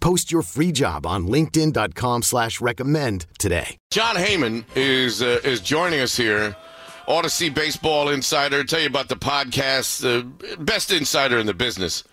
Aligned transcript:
Post 0.00 0.32
your 0.32 0.42
free 0.42 0.72
job 0.72 1.06
on 1.06 1.26
linkedin.com 1.26 2.22
slash 2.22 2.60
recommend 2.60 3.26
today. 3.38 3.76
Jon 3.90 4.16
Heyman 4.16 4.64
is 4.74 5.22
uh, 5.22 5.40
is 5.44 5.60
joining 5.60 6.00
us 6.00 6.16
here. 6.16 6.56
Audacy 7.06 7.52
Baseball 7.52 8.08
Insider. 8.08 8.62
Tell 8.64 8.80
you 8.80 8.86
about 8.86 9.08
the 9.08 9.16
podcast, 9.16 10.00
the 10.00 10.56
best 10.58 10.92
insider 10.92 11.38
in 11.38 11.46
the 11.46 11.54
business. 11.54 12.04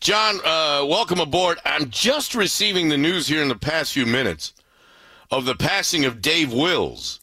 John, 0.00 0.36
uh, 0.44 0.84
welcome 0.84 1.20
aboard. 1.20 1.58
I'm 1.64 1.88
just 1.88 2.34
receiving 2.34 2.88
the 2.88 2.98
news 2.98 3.28
here 3.28 3.40
in 3.40 3.48
the 3.48 3.54
past 3.54 3.92
few 3.92 4.04
minutes 4.04 4.52
of 5.30 5.44
the 5.44 5.54
passing 5.54 6.04
of 6.04 6.20
Dave 6.20 6.52
Wills, 6.52 7.20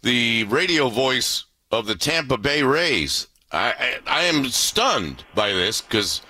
the 0.00 0.44
radio 0.44 0.88
voice 0.88 1.44
of 1.70 1.86
the 1.86 1.94
Tampa 1.94 2.38
Bay 2.38 2.62
Rays. 2.62 3.26
I, 3.52 3.98
I, 4.06 4.20
I 4.20 4.22
am 4.24 4.46
stunned 4.46 5.24
by 5.34 5.52
this 5.52 5.82
because 5.82 6.22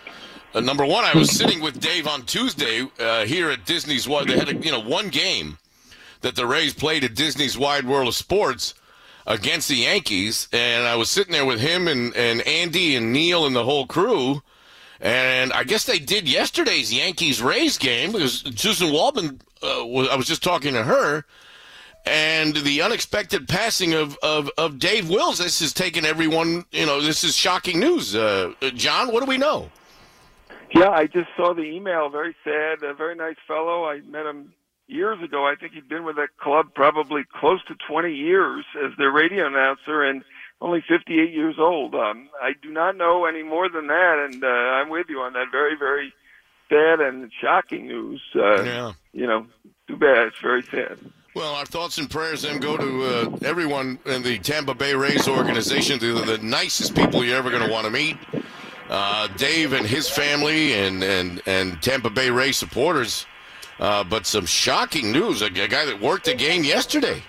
uh, 0.54 0.60
number 0.60 0.84
one, 0.84 1.04
I 1.04 1.16
was 1.16 1.30
sitting 1.30 1.60
with 1.60 1.80
Dave 1.80 2.06
on 2.06 2.22
Tuesday 2.22 2.86
uh, 2.98 3.24
here 3.24 3.50
at 3.50 3.64
Disney's. 3.64 4.06
They 4.06 4.38
had 4.38 4.48
a, 4.48 4.56
you 4.56 4.72
know 4.72 4.80
one 4.80 5.08
game 5.08 5.58
that 6.22 6.36
the 6.36 6.46
Rays 6.46 6.74
played 6.74 7.04
at 7.04 7.14
Disney's 7.14 7.56
Wide 7.56 7.86
World 7.86 8.08
of 8.08 8.14
Sports 8.14 8.74
against 9.26 9.68
the 9.68 9.76
Yankees, 9.76 10.48
and 10.52 10.86
I 10.86 10.96
was 10.96 11.08
sitting 11.08 11.32
there 11.32 11.46
with 11.46 11.60
him 11.60 11.88
and, 11.88 12.14
and 12.16 12.42
Andy 12.42 12.96
and 12.96 13.12
Neil 13.12 13.46
and 13.46 13.54
the 13.54 13.64
whole 13.64 13.86
crew. 13.86 14.42
And 15.00 15.52
I 15.52 15.64
guess 15.64 15.84
they 15.84 15.98
did 15.98 16.28
yesterday's 16.28 16.92
Yankees 16.92 17.40
Rays 17.40 17.78
game 17.78 18.12
because 18.12 18.42
Suzyn 18.42 18.92
Waldman, 18.92 19.40
uh, 19.62 19.86
was, 19.86 20.08
I 20.08 20.16
was 20.16 20.26
just 20.26 20.42
talking 20.42 20.74
to 20.74 20.82
her, 20.82 21.24
and 22.04 22.54
the 22.54 22.82
unexpected 22.82 23.48
passing 23.48 23.94
of, 23.94 24.18
of, 24.22 24.50
of 24.58 24.78
Dave 24.78 25.08
Wills. 25.08 25.38
This 25.38 25.60
has 25.60 25.72
taken 25.72 26.04
everyone, 26.04 26.64
you 26.72 26.84
know, 26.84 27.00
this 27.00 27.24
is 27.24 27.36
shocking 27.36 27.78
news. 27.78 28.14
Uh, 28.14 28.52
Jon, 28.74 29.12
what 29.12 29.20
do 29.20 29.26
we 29.26 29.38
know? 29.38 29.70
Yeah, 30.72 30.90
I 30.90 31.06
just 31.06 31.28
saw 31.36 31.54
the 31.54 31.62
email. 31.62 32.08
Very 32.08 32.34
sad. 32.44 32.82
A 32.82 32.94
very 32.94 33.14
nice 33.14 33.36
fellow. 33.46 33.84
I 33.84 34.00
met 34.00 34.26
him 34.26 34.52
years 34.86 35.22
ago. 35.22 35.46
I 35.46 35.54
think 35.54 35.72
he'd 35.72 35.88
been 35.88 36.04
with 36.04 36.16
that 36.16 36.36
club 36.38 36.74
probably 36.74 37.22
close 37.38 37.62
to 37.64 37.74
20 37.88 38.14
years 38.14 38.64
as 38.84 38.92
their 38.98 39.10
radio 39.10 39.46
announcer 39.46 40.02
and 40.02 40.24
only 40.60 40.82
58 40.86 41.32
years 41.32 41.56
old. 41.58 41.94
Um, 41.94 42.28
I 42.42 42.52
do 42.60 42.70
not 42.70 42.96
know 42.96 43.24
any 43.24 43.42
more 43.42 43.68
than 43.68 43.86
that, 43.86 44.28
and 44.28 44.44
uh, 44.44 44.46
I'm 44.46 44.90
with 44.90 45.06
you 45.08 45.20
on 45.20 45.32
that. 45.32 45.46
Very, 45.50 45.76
very 45.76 46.12
sad 46.68 47.00
and 47.00 47.30
shocking 47.40 47.86
news. 47.86 48.22
Uh, 48.34 48.62
yeah. 48.62 48.92
You 49.12 49.26
know, 49.26 49.46
too 49.88 49.96
bad. 49.96 50.28
It's 50.28 50.40
very 50.40 50.62
sad. 50.62 50.98
Well, 51.34 51.54
our 51.54 51.64
thoughts 51.64 51.98
and 51.98 52.10
prayers 52.10 52.42
then 52.42 52.58
go 52.58 52.76
to 52.76 53.04
uh, 53.04 53.36
everyone 53.42 54.00
in 54.04 54.22
the 54.22 54.38
Tampa 54.38 54.74
Bay 54.74 54.94
Rays 54.94 55.28
organization. 55.28 55.98
They're 56.00 56.12
the 56.14 56.38
nicest 56.38 56.94
people 56.96 57.24
you're 57.24 57.36
ever 57.36 57.50
going 57.50 57.64
to 57.64 57.70
want 57.70 57.84
to 57.86 57.90
meet. 57.90 58.16
Uh, 58.90 59.28
Dave 59.36 59.72
and 59.72 59.86
his 59.86 60.10
family 60.10 60.74
and, 60.74 61.04
and, 61.04 61.40
and 61.46 61.80
Tampa 61.80 62.10
Bay 62.10 62.28
Ray 62.28 62.50
supporters. 62.50 63.24
Uh, 63.78 64.04
but 64.04 64.26
some 64.26 64.44
shocking 64.44 65.12
news. 65.12 65.40
A, 65.40 65.46
a, 65.46 65.68
guy 65.68 65.86
that 65.86 66.00
worked 66.00 66.26
the 66.26 66.34
game 66.34 66.64
yesterday 66.64 67.22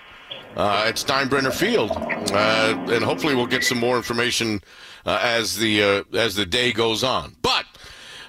uh, 0.56 0.84
at 0.88 0.96
Steinbrenner 0.96 1.52
Field. 1.52 1.92
Uh, 2.32 2.76
and 2.90 3.04
hopefully 3.04 3.34
we'll 3.34 3.46
get 3.46 3.64
some 3.64 3.78
more 3.78 3.96
information 3.96 4.60
uh, 5.06 5.20
as, 5.22 5.56
the, 5.56 6.04
as 6.12 6.34
the 6.34 6.44
day 6.44 6.72
goes 6.72 7.04
on. 7.04 7.36
But 7.40 7.64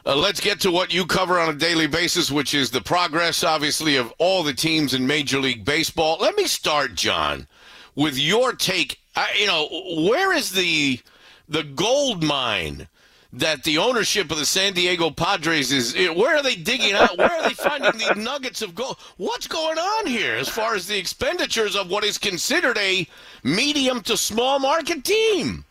uh, 0.05 0.15
let's 0.15 0.39
get 0.39 0.59
to 0.61 0.71
what 0.71 0.94
you 0.94 1.05
cover 1.05 1.39
on 1.39 1.50
a 1.50 1.57
daily 1.57 1.88
basis, 1.88 2.29
which 2.29 2.53
is 2.53 2.69
the 2.69 2.81
progress, 2.81 3.44
obviously, 3.44 3.95
of 3.95 4.13
all 4.19 4.44
the 4.44 4.53
teams 4.53 4.94
in 4.94 5.07
Major 5.07 5.39
League 5.39 5.65
Baseball. 5.65 6.17
Let 6.19 6.35
me 6.35 6.45
start, 6.45 6.94
John, 6.94 7.47
with 7.95 8.17
your 8.17 8.53
take. 8.53 9.00
I, 9.15 9.33
you 9.39 9.47
know, 9.47 9.67
where 10.09 10.33
is 10.33 10.51
the 10.51 11.00
the 11.47 11.63
gold 11.63 12.23
mine 12.23 12.88
that 13.33 13.63
the 13.63 13.79
ownership 13.79 14.31
of 14.31 14.38
the 14.38 14.45
San 14.45 14.73
Diego 14.73 15.09
Padres 15.09 15.71
is? 15.71 15.95
Where 15.95 16.38
are 16.38 16.44
they 16.44 16.55
digging 16.55 16.94
out? 16.94 17.17
Where 17.17 17.31
are 17.31 17.44
they 17.44 17.55
finding 17.55 17.91
the 17.97 18.13
nuggets 18.17 18.61
of 18.61 18.75
gold? 18.75 18.97
What's 19.17 19.47
going 19.47 19.77
on 19.77 20.07
here 20.07 20.35
as 20.35 20.47
far 20.47 20.75
as 20.75 20.88
the 20.88 20.97
expenditures 20.97 21.75
of 21.75 21.89
what 21.89 22.03
is 22.03 22.17
considered 22.17 22.77
a 22.77 23.07
medium 23.44 24.01
to 24.01 24.17
small 24.17 24.59
market 24.59 25.03
team? 25.03 25.66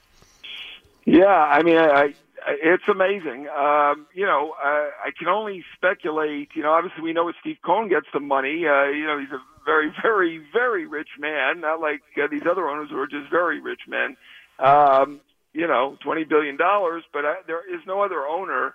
Yeah, 1.04 1.26
I 1.26 1.62
mean, 1.62 1.78
I, 1.78 2.14
it's 2.48 2.84
amazing. 2.88 3.48
Um, 3.48 4.06
you 4.12 4.26
know, 4.26 4.54
uh, 4.62 4.90
I 5.04 5.10
can 5.16 5.28
only 5.28 5.64
speculate. 5.76 6.50
You 6.54 6.62
know, 6.62 6.72
obviously 6.72 7.02
we 7.02 7.12
know 7.12 7.24
what 7.24 7.36
Steve 7.40 7.58
Cohen 7.64 7.88
gets 7.88 8.06
the 8.12 8.20
money. 8.20 8.66
Uh, 8.66 8.84
you 8.84 9.06
know, 9.06 9.18
he's 9.18 9.30
a 9.30 9.40
very, 9.64 9.92
very, 10.02 10.40
very 10.52 10.86
rich 10.86 11.10
man, 11.18 11.60
not 11.60 11.80
like 11.80 12.02
uh, 12.22 12.26
these 12.28 12.46
other 12.46 12.68
owners 12.68 12.90
who 12.90 12.98
are 12.98 13.06
just 13.06 13.30
very 13.30 13.60
rich 13.60 13.82
men. 13.86 14.16
Um, 14.58 15.20
you 15.52 15.66
know, 15.66 15.96
twenty 16.02 16.24
billion 16.24 16.56
dollars, 16.56 17.04
but 17.12 17.24
I, 17.24 17.34
there 17.46 17.62
is 17.74 17.80
no 17.86 18.02
other 18.02 18.26
owner 18.26 18.74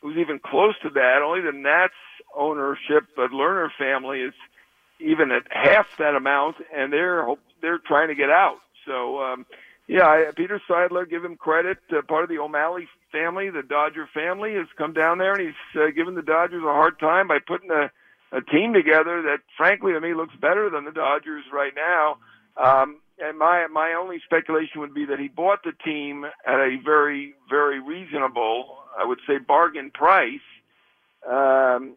who's 0.00 0.16
even 0.18 0.38
close 0.38 0.74
to 0.82 0.90
that. 0.90 1.22
Only 1.24 1.40
the 1.40 1.56
Nats 1.56 1.94
ownership, 2.36 3.04
the 3.16 3.28
Lerner 3.32 3.68
family, 3.78 4.20
is 4.20 4.34
even 5.00 5.30
at 5.30 5.42
half 5.50 5.86
that 5.98 6.14
amount, 6.14 6.56
and 6.74 6.92
they're 6.92 7.26
they're 7.62 7.78
trying 7.78 8.08
to 8.08 8.14
get 8.14 8.30
out. 8.30 8.58
So. 8.86 9.22
um 9.22 9.46
yeah, 9.88 10.02
I, 10.02 10.32
Peter 10.36 10.60
Seidler, 10.68 11.08
give 11.08 11.24
him 11.24 11.36
credit. 11.36 11.78
Uh, 11.92 12.02
part 12.02 12.24
of 12.24 12.28
the 12.28 12.38
O'Malley 12.38 12.88
family, 13.12 13.50
the 13.50 13.62
Dodger 13.62 14.08
family, 14.12 14.54
has 14.54 14.66
come 14.76 14.92
down 14.92 15.18
there 15.18 15.32
and 15.32 15.40
he's 15.46 15.80
uh, 15.80 15.90
given 15.94 16.16
the 16.16 16.22
Dodgers 16.22 16.62
a 16.64 16.72
hard 16.72 16.98
time 16.98 17.28
by 17.28 17.38
putting 17.38 17.70
a, 17.70 17.90
a 18.36 18.40
team 18.42 18.72
together 18.72 19.22
that, 19.22 19.38
frankly, 19.56 19.92
to 19.92 20.00
me 20.00 20.12
looks 20.12 20.34
better 20.40 20.68
than 20.70 20.84
the 20.86 20.90
Dodgers 20.90 21.44
right 21.52 21.72
now. 21.76 22.18
Um, 22.56 22.98
and 23.18 23.38
my 23.38 23.66
my 23.68 23.94
only 23.98 24.20
speculation 24.24 24.80
would 24.80 24.94
be 24.94 25.06
that 25.06 25.18
he 25.18 25.28
bought 25.28 25.60
the 25.64 25.72
team 25.84 26.24
at 26.24 26.54
a 26.54 26.76
very 26.84 27.34
very 27.48 27.80
reasonable, 27.80 28.78
I 28.98 29.04
would 29.04 29.20
say, 29.26 29.38
bargain 29.38 29.90
price. 29.90 30.40
Um, 31.28 31.96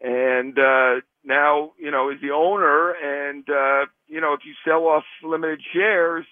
and 0.00 0.58
uh, 0.58 1.00
now 1.24 1.72
you 1.78 1.90
know 1.90 2.10
is 2.10 2.20
the 2.20 2.30
owner, 2.30 2.92
and 2.92 3.48
uh, 3.48 3.86
you 4.08 4.20
know 4.20 4.32
if 4.32 4.40
you 4.44 4.54
sell 4.64 4.84
off 4.86 5.04
limited 5.22 5.60
shares 5.72 6.26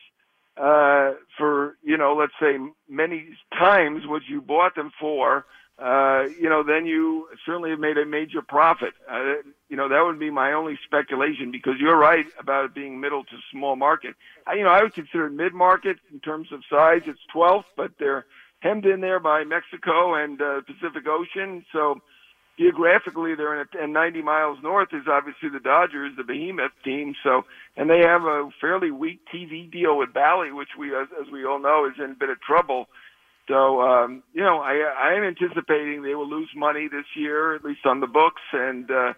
uh, 0.56 1.12
for 1.38 1.76
you 1.82 1.96
know, 1.96 2.14
let's 2.18 2.32
say 2.40 2.58
many 2.88 3.28
times 3.58 4.02
what 4.06 4.22
you 4.28 4.40
bought 4.40 4.74
them 4.74 4.90
for, 5.00 5.46
uh, 5.78 6.24
you 6.38 6.48
know, 6.48 6.62
then 6.62 6.84
you 6.84 7.26
certainly 7.46 7.70
have 7.70 7.78
made 7.78 7.96
a 7.96 8.04
major 8.04 8.42
profit. 8.42 8.92
Uh, 9.10 9.34
you 9.72 9.78
know, 9.78 9.88
that 9.88 10.04
would 10.04 10.18
be 10.18 10.28
my 10.28 10.52
only 10.52 10.78
speculation 10.84 11.50
because 11.50 11.76
you're 11.80 11.96
right 11.96 12.26
about 12.38 12.66
it 12.66 12.74
being 12.74 13.00
middle 13.00 13.24
to 13.24 13.36
small 13.50 13.74
market. 13.74 14.14
I, 14.46 14.56
you 14.56 14.64
know, 14.64 14.68
I 14.68 14.82
would 14.82 14.92
consider 14.92 15.28
it 15.28 15.32
mid 15.32 15.54
market 15.54 15.96
in 16.12 16.20
terms 16.20 16.48
of 16.52 16.60
size. 16.68 17.00
It's 17.06 17.18
12th, 17.34 17.64
but 17.74 17.92
they're 17.98 18.26
hemmed 18.60 18.84
in 18.84 19.00
there 19.00 19.18
by 19.18 19.44
Mexico 19.44 20.14
and 20.14 20.42
uh, 20.42 20.60
Pacific 20.66 21.04
Ocean, 21.08 21.64
so 21.72 22.02
geographically 22.58 23.34
they're 23.34 23.62
in 23.62 23.66
a, 23.66 23.82
and 23.82 23.94
90 23.94 24.20
miles 24.20 24.58
north 24.62 24.90
is 24.92 25.04
obviously 25.10 25.48
the 25.48 25.58
Dodgers, 25.58 26.12
the 26.18 26.22
behemoth 26.22 26.72
team. 26.84 27.14
So, 27.24 27.46
and 27.74 27.88
they 27.88 28.00
have 28.00 28.24
a 28.24 28.50
fairly 28.60 28.90
weak 28.90 29.20
TV 29.34 29.72
deal 29.72 29.96
with 29.96 30.12
Bally, 30.12 30.52
which 30.52 30.76
we, 30.78 30.94
as, 30.94 31.08
as 31.18 31.32
we 31.32 31.46
all 31.46 31.58
know, 31.58 31.86
is 31.86 31.98
in 31.98 32.10
a 32.10 32.14
bit 32.14 32.28
of 32.28 32.38
trouble. 32.42 32.88
So, 33.48 33.80
um, 33.80 34.22
you 34.34 34.42
know, 34.42 34.60
I, 34.60 34.74
I 34.74 35.14
am 35.14 35.24
anticipating 35.24 36.02
they 36.02 36.14
will 36.14 36.28
lose 36.28 36.50
money 36.54 36.88
this 36.88 37.06
year, 37.16 37.54
at 37.54 37.64
least 37.64 37.86
on 37.86 38.00
the 38.00 38.06
books, 38.06 38.42
and 38.52 38.90
uh, 38.90 39.14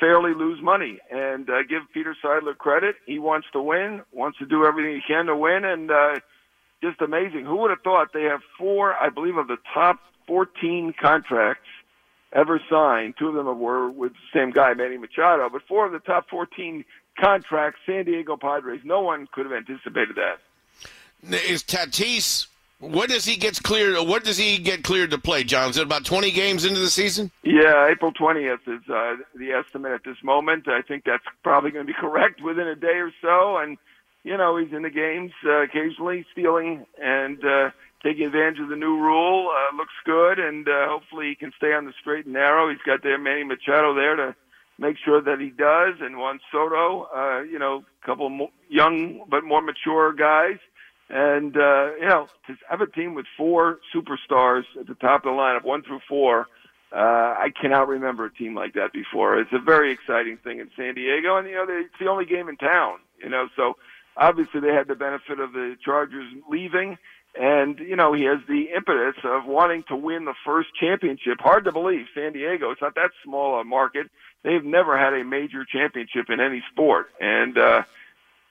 fairly 0.00 0.34
lose 0.34 0.60
money. 0.62 0.98
And 1.10 1.48
uh, 1.48 1.62
give 1.68 1.82
Peter 1.92 2.16
Seidler 2.22 2.56
credit; 2.56 2.96
he 3.06 3.18
wants 3.18 3.46
to 3.52 3.60
win, 3.60 4.02
wants 4.12 4.38
to 4.38 4.46
do 4.46 4.64
everything 4.64 4.94
he 4.94 5.02
can 5.06 5.26
to 5.26 5.36
win, 5.36 5.64
and 5.64 5.90
uh, 5.90 6.14
just 6.82 7.00
amazing. 7.00 7.44
Who 7.44 7.56
would 7.56 7.70
have 7.70 7.82
thought 7.82 8.12
they 8.12 8.24
have 8.24 8.40
four, 8.58 8.94
I 8.94 9.10
believe, 9.10 9.36
of 9.36 9.48
the 9.48 9.58
top 9.74 10.00
14 10.26 10.94
contracts 11.00 11.68
ever 12.32 12.60
signed. 12.70 13.14
Two 13.18 13.28
of 13.28 13.34
them 13.34 13.58
were 13.58 13.90
with 13.90 14.12
the 14.12 14.38
same 14.38 14.50
guy, 14.50 14.74
Manny 14.74 14.98
Machado, 14.98 15.48
but 15.50 15.62
four 15.68 15.86
of 15.86 15.92
the 15.92 15.98
top 16.00 16.28
14 16.28 16.84
contracts, 17.18 17.80
San 17.86 18.04
Diego 18.04 18.36
Padres. 18.36 18.80
No 18.84 19.00
one 19.00 19.26
could 19.32 19.46
have 19.46 19.54
anticipated 19.54 20.16
that. 20.16 20.38
Is 21.48 21.62
Tatis? 21.62 22.46
When 22.78 23.08
does 23.08 23.24
he 23.24 23.36
get 23.36 23.62
cleared? 23.62 23.96
What 24.06 24.24
does 24.24 24.36
he 24.36 24.58
get 24.58 24.84
cleared 24.84 25.10
to 25.12 25.18
play, 25.18 25.44
John? 25.44 25.70
Is 25.70 25.78
it 25.78 25.82
about 25.82 26.04
20 26.04 26.30
games 26.30 26.64
into 26.66 26.78
the 26.78 26.90
season? 26.90 27.30
Yeah, 27.42 27.88
April 27.88 28.12
20th 28.12 28.68
is 28.68 28.88
uh, 28.90 29.16
the 29.34 29.52
estimate 29.52 29.92
at 29.92 30.04
this 30.04 30.22
moment. 30.22 30.68
I 30.68 30.82
think 30.82 31.04
that's 31.04 31.24
probably 31.42 31.70
going 31.70 31.86
to 31.86 31.92
be 31.92 31.98
correct 31.98 32.42
within 32.42 32.68
a 32.68 32.76
day 32.76 32.98
or 32.98 33.12
so. 33.22 33.56
And 33.56 33.78
you 34.24 34.36
know, 34.36 34.56
he's 34.56 34.72
in 34.72 34.82
the 34.82 34.90
games 34.90 35.30
uh, 35.44 35.62
occasionally, 35.62 36.26
stealing 36.32 36.84
and 37.00 37.42
uh, 37.44 37.70
taking 38.02 38.26
advantage 38.26 38.58
of 38.58 38.68
the 38.68 38.76
new 38.76 38.98
rule. 38.98 39.50
Uh, 39.50 39.76
looks 39.76 39.94
good, 40.04 40.40
and 40.40 40.68
uh, 40.68 40.88
hopefully 40.88 41.28
he 41.28 41.36
can 41.36 41.52
stay 41.56 41.72
on 41.72 41.84
the 41.84 41.92
straight 42.00 42.24
and 42.24 42.34
narrow. 42.34 42.68
He's 42.68 42.82
got 42.84 43.04
their 43.04 43.18
Manny 43.18 43.44
Machado 43.44 43.94
there 43.94 44.16
to 44.16 44.34
make 44.78 44.96
sure 45.02 45.22
that 45.22 45.38
he 45.38 45.50
does, 45.50 45.94
and 46.00 46.18
Juan 46.18 46.40
Soto, 46.50 47.08
uh, 47.14 47.42
you 47.42 47.58
know, 47.58 47.84
a 48.02 48.06
couple 48.06 48.26
of 48.26 48.48
young 48.68 49.24
but 49.30 49.44
more 49.44 49.62
mature 49.62 50.12
guys. 50.12 50.58
And, 51.08 51.56
uh, 51.56 51.94
you 52.00 52.08
know, 52.08 52.28
to 52.48 52.56
have 52.68 52.80
a 52.80 52.86
team 52.86 53.14
with 53.14 53.26
four 53.36 53.78
superstars 53.94 54.64
at 54.78 54.86
the 54.86 54.94
top 54.94 55.24
of 55.24 55.32
the 55.32 55.38
lineup, 55.38 55.64
one 55.64 55.82
through 55.82 56.00
four, 56.08 56.48
uh, 56.92 56.96
I 56.98 57.52
cannot 57.60 57.88
remember 57.88 58.26
a 58.26 58.32
team 58.32 58.54
like 58.54 58.74
that 58.74 58.92
before. 58.92 59.38
It's 59.38 59.52
a 59.52 59.58
very 59.58 59.92
exciting 59.92 60.38
thing 60.38 60.60
in 60.60 60.70
San 60.76 60.94
Diego, 60.94 61.36
and, 61.36 61.48
you 61.48 61.54
know, 61.54 61.66
it's 61.68 61.94
the 62.00 62.08
only 62.08 62.24
game 62.24 62.48
in 62.48 62.56
town, 62.56 62.98
you 63.22 63.28
know, 63.28 63.48
so 63.56 63.76
obviously 64.16 64.60
they 64.60 64.72
had 64.72 64.88
the 64.88 64.94
benefit 64.94 65.38
of 65.38 65.52
the 65.52 65.76
Chargers 65.84 66.26
leaving. 66.50 66.98
And, 67.38 67.78
you 67.80 67.96
know, 67.96 68.14
he 68.14 68.24
has 68.24 68.38
the 68.48 68.70
impetus 68.74 69.22
of 69.22 69.44
wanting 69.44 69.84
to 69.88 69.96
win 69.96 70.24
the 70.24 70.34
first 70.42 70.70
championship. 70.80 71.38
Hard 71.38 71.64
to 71.66 71.72
believe, 71.72 72.06
San 72.14 72.32
Diego, 72.32 72.70
it's 72.70 72.80
not 72.80 72.94
that 72.94 73.10
small 73.22 73.60
a 73.60 73.64
market. 73.64 74.06
They've 74.42 74.64
never 74.64 74.96
had 74.96 75.12
a 75.12 75.22
major 75.22 75.66
championship 75.70 76.30
in 76.30 76.40
any 76.40 76.64
sport. 76.72 77.10
And, 77.20 77.58
uh, 77.58 77.82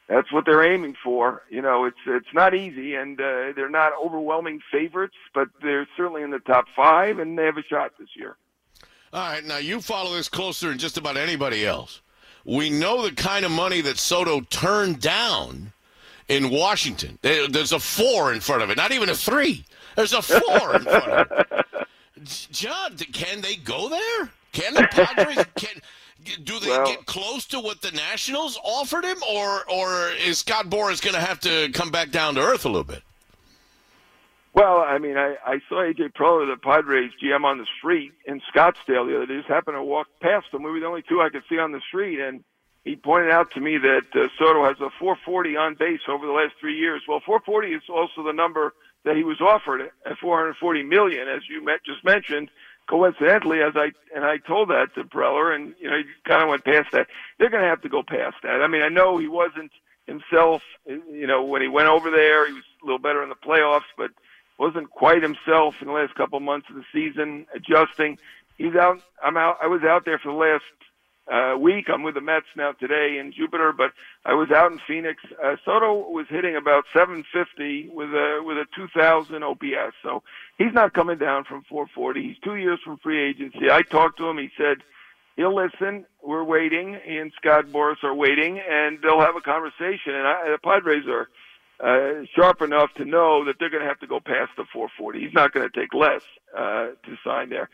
that's 0.08 0.32
what 0.32 0.46
they're 0.46 0.64
aiming 0.64 0.96
for. 1.04 1.42
You 1.50 1.62
know, 1.62 1.86
it's 1.86 1.98
it's 2.06 2.34
not 2.34 2.54
easy, 2.54 2.96
and 2.96 3.20
uh, 3.20 3.54
they're 3.56 3.70
not 3.70 3.94
overwhelming 4.04 4.60
favorites, 4.72 5.16
but 5.34 5.48
they're 5.62 5.88
certainly 5.98 6.22
in 6.22 6.32
the 6.32 6.40
top 6.40 6.66
five, 6.76 7.20
and 7.20 7.38
they 7.38 7.46
have 7.46 7.58
a 7.58 7.64
shot 7.64 7.92
this 8.00 8.10
year. 8.16 8.38
All 9.14 9.32
right, 9.32 9.44
now 9.44 9.58
you 9.58 9.82
follow 9.82 10.14
this 10.14 10.30
closer 10.30 10.70
than 10.70 10.78
just 10.78 10.98
about 10.98 11.18
anybody 11.18 11.66
else. 11.66 12.02
We 12.44 12.70
know 12.70 13.02
the 13.02 13.16
kind 13.16 13.46
of 13.46 13.52
money 13.52 13.82
that 13.82 13.98
Soto 13.98 14.42
turned 14.42 15.00
down 15.00 15.74
in 16.28 16.50
Washington. 16.50 17.18
There's 17.22 17.72
a 17.72 17.80
four 17.80 18.34
in 18.34 18.40
front 18.40 18.62
of 18.62 18.70
it, 18.70 18.78
not 18.78 18.92
even 18.92 19.10
a 19.10 19.16
three. 19.16 19.66
There's 19.96 20.14
a 20.14 20.22
four 20.22 20.76
in 20.76 20.84
front 20.84 21.12
of 21.12 21.32
it. 21.32 21.88
John, 22.52 22.98
can 22.98 23.42
they 23.42 23.56
go 23.56 23.90
there? 23.90 24.30
Can 24.52 24.74
the 24.74 24.88
Padres? 24.92 25.46
Can 25.56 25.82
do 26.44 26.60
they 26.60 26.70
well, 26.70 26.86
get 26.86 27.06
close 27.06 27.46
to 27.46 27.60
what 27.60 27.82
the 27.82 27.92
Nationals 27.92 28.60
offered 28.64 29.06
him, 29.06 29.18
or 29.30 29.70
or 29.70 30.10
is 30.12 30.40
Scott 30.40 30.70
Boras 30.70 31.02
going 31.02 31.14
to 31.14 31.22
have 31.22 31.40
to 31.42 31.70
come 31.74 31.92
back 31.92 32.12
down 32.12 32.36
to 32.36 32.42
earth 32.42 32.66
a 32.66 32.70
little 32.70 32.84
bit? 32.84 33.04
Well, 34.54 34.78
I 34.80 35.00
mean, 35.00 35.18
I, 35.18 35.36
I 35.46 35.60
saw 35.68 35.84
AJ 35.84 36.14
Preller, 36.14 36.50
the 36.50 36.58
Padres 36.58 37.12
GM, 37.22 37.44
on 37.44 37.58
the 37.58 37.68
street 37.78 38.14
in 38.26 38.42
Scottsdale 38.54 39.06
the 39.06 39.18
other 39.18 39.26
day. 39.26 39.38
Just 39.38 39.50
happened 39.50 39.76
to 39.76 39.84
walk 39.84 40.08
past 40.22 40.48
him. 40.54 40.64
We 40.64 40.72
were 40.72 40.80
the 40.80 40.86
only 40.86 41.02
two 41.02 41.22
I 41.22 41.30
could 41.30 41.44
see 41.50 41.60
on 41.60 41.74
the 41.74 41.82
street, 41.82 42.22
and 42.22 42.42
he 42.86 42.96
pointed 42.96 43.32
out 43.32 43.52
to 43.52 43.60
me 43.60 43.78
that 43.78 44.06
uh, 44.16 44.30
Soto 44.38 44.64
has 44.64 44.80
a 44.80 44.90
440 44.98 45.58
on 45.58 45.76
base 45.76 46.00
over 46.08 46.26
the 46.26 46.32
last 46.32 46.54
three 46.60 46.78
years. 46.78 47.02
Well, 47.06 47.20
440 47.20 47.74
is 47.74 47.82
also 47.90 48.24
the 48.24 48.32
number 48.32 48.74
that 49.04 49.18
he 49.18 49.24
was 49.24 49.42
offered 49.42 49.82
at 49.82 50.18
440 50.20 50.84
million, 50.84 51.28
as 51.28 51.42
you 51.50 51.64
met, 51.64 51.84
just 51.84 52.04
mentioned 52.06 52.50
coincidentally, 52.88 53.62
as 53.62 53.74
I 53.76 53.92
and 54.16 54.26
I 54.26 54.38
told 54.38 54.70
that 54.70 54.94
to 54.96 55.04
Preller, 55.04 55.56
and 55.56 55.74
you 55.80 55.90
know, 55.90 55.98
he 55.98 56.04
kind 56.28 56.44
of 56.44 56.50
went 56.50 56.66
past 56.66 56.92
that. 56.92 57.08
They're 57.40 57.50
going 57.50 57.64
to 57.64 57.70
have 57.70 57.82
to 57.82 57.90
go 57.90 58.04
past 58.04 58.38
that. 58.44 58.62
I 58.62 58.68
mean, 58.68 58.82
I 58.82 58.90
know 58.90 59.18
he 59.18 59.28
wasn't 59.28 59.72
himself. 60.08 60.62
You 60.88 61.28
know, 61.28 61.44
when 61.44 61.62
he 61.62 61.68
went 61.68 61.88
over 61.88 62.12
there, 62.12 62.48
he 62.48 62.54
was 62.54 62.64
a 62.82 62.86
little 62.86 63.00
better 63.00 63.24
in 63.24 63.30
the 63.30 63.36
playoffs, 63.36 63.90
but 63.98 64.12
wasn't 64.58 64.90
quite 64.90 65.22
himself 65.22 65.76
in 65.82 65.88
the 65.88 65.94
last 65.94 66.16
couple 66.16 66.40
months 66.40 66.68
of 66.70 66.76
the 66.76 66.86
season, 66.94 67.46
adjusting. 67.54 68.18
He's 68.58 68.76
out. 68.76 69.02
I'm 69.24 69.36
out. 69.36 69.58
I 69.62 69.68
was 69.68 69.84
out 69.84 70.06
there 70.06 70.18
for 70.18 70.32
the 70.32 70.38
last 70.38 70.64
uh, 71.32 71.58
week. 71.58 71.86
I'm 71.92 72.04
with 72.04 72.16
the 72.16 72.22
Mets 72.22 72.46
now 72.56 72.74
today 72.74 73.18
in 73.20 73.34
Jupiter, 73.36 73.74
but 73.76 73.92
I 74.26 74.34
was 74.34 74.50
out 74.52 74.72
in 74.72 74.80
Phoenix. 74.88 75.22
Uh, 75.44 75.56
Soto 75.66 76.10
was 76.10 76.28
hitting 76.30 76.56
about 76.56 76.86
750 76.94 77.90
with 77.94 78.10
a 78.10 78.42
with 78.44 78.58
a 78.58 78.66
2,000 78.76 79.44
OPS, 79.44 79.96
so 80.04 80.24
he's 80.58 80.74
not 80.74 80.94
coming 80.94 81.18
down 81.18 81.44
from 81.46 81.64
440. 81.70 82.22
He's 82.22 82.38
two 82.44 82.56
years 82.56 82.80
from 82.84 82.98
free 82.98 83.30
agency. 83.30 83.72
I 83.72 83.82
talked 83.82 84.18
to 84.20 84.30
him. 84.30 84.38
He 84.38 84.50
said 84.58 84.78
he'll 85.36 85.56
listen. 85.56 86.06
We're 86.24 86.44
waiting. 86.44 87.00
He 87.04 87.18
and 87.18 87.32
Scott 87.38 87.66
Boras 87.68 88.04
are 88.04 88.16
waiting, 88.16 88.60
and 88.60 89.00
they'll 89.02 89.22
have 89.22 89.36
a 89.36 89.42
conversation. 89.42 90.14
And 90.14 90.28
I, 90.28 90.52
the 90.52 90.60
Padres 90.64 91.06
are 91.08 91.30
uh, 91.80 92.26
sharp 92.36 92.62
enough 92.62 92.94
to 92.98 93.06
know 93.06 93.46
that 93.46 93.56
they're 93.60 93.70
going 93.70 93.84
to 93.84 93.90
have 93.90 94.00
to 94.00 94.08
go 94.08 94.20
past 94.20 94.52
the 94.58 94.66
440. 94.72 95.20
He's 95.20 95.34
not 95.34 95.54
going 95.54 95.68
to 95.70 95.80
take 95.80 95.94
less 95.94 96.22
uh, 96.58 96.88
to 97.04 97.18
sign 97.26 97.50
there. 97.50 97.70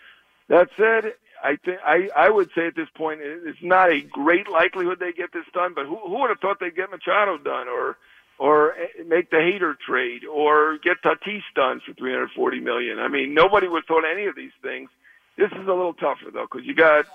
That 0.52 0.68
said, 0.76 1.14
I 1.42 1.56
think 1.64 1.80
I, 1.86 2.10
I 2.14 2.30
would 2.30 2.50
say 2.54 2.68
at 2.68 2.76
this 2.76 2.90
point 2.94 3.22
it's 3.24 3.58
not 3.62 3.90
a 3.90 4.02
great 4.02 4.50
likelihood 4.50 5.00
they 5.00 5.14
get 5.14 5.32
this 5.32 5.46
done. 5.54 5.72
But 5.74 5.86
who, 5.86 5.96
who 5.96 6.20
would 6.20 6.30
have 6.30 6.40
thought 6.40 6.60
they'd 6.60 6.76
get 6.76 6.92
Machado 6.92 7.38
done, 7.38 7.70
or 7.70 7.96
or 8.38 8.74
eh, 8.74 9.04
make 9.08 9.30
the 9.32 9.38
Hader 9.38 9.76
trade, 9.80 10.26
or 10.26 10.78
get 10.84 11.02
Tatis 11.02 11.44
done 11.56 11.80
for 11.86 11.94
340 11.94 12.60
million? 12.60 13.00
I 13.00 13.08
mean, 13.08 13.34
nobody 13.34 13.70
would 13.70 13.84
have 13.84 13.88
thought 13.88 14.04
any 14.04 14.26
of 14.26 14.36
these 14.36 14.52
things. 14.62 14.90
This 15.38 15.50
is 15.54 15.68
a 15.70 15.74
little 15.74 15.94
tougher 15.94 16.32
though, 16.34 16.48
because 16.52 16.68
you 16.68 16.76
got 16.76 17.06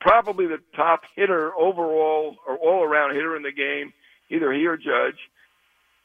probably 0.00 0.46
the 0.46 0.62
top 0.74 1.02
hitter 1.14 1.54
overall 1.54 2.36
or 2.48 2.56
all 2.56 2.82
around 2.82 3.14
hitter 3.14 3.36
in 3.36 3.42
the 3.42 3.52
game, 3.52 3.92
either 4.30 4.50
he 4.54 4.66
or 4.66 4.78
Judge, 4.78 5.18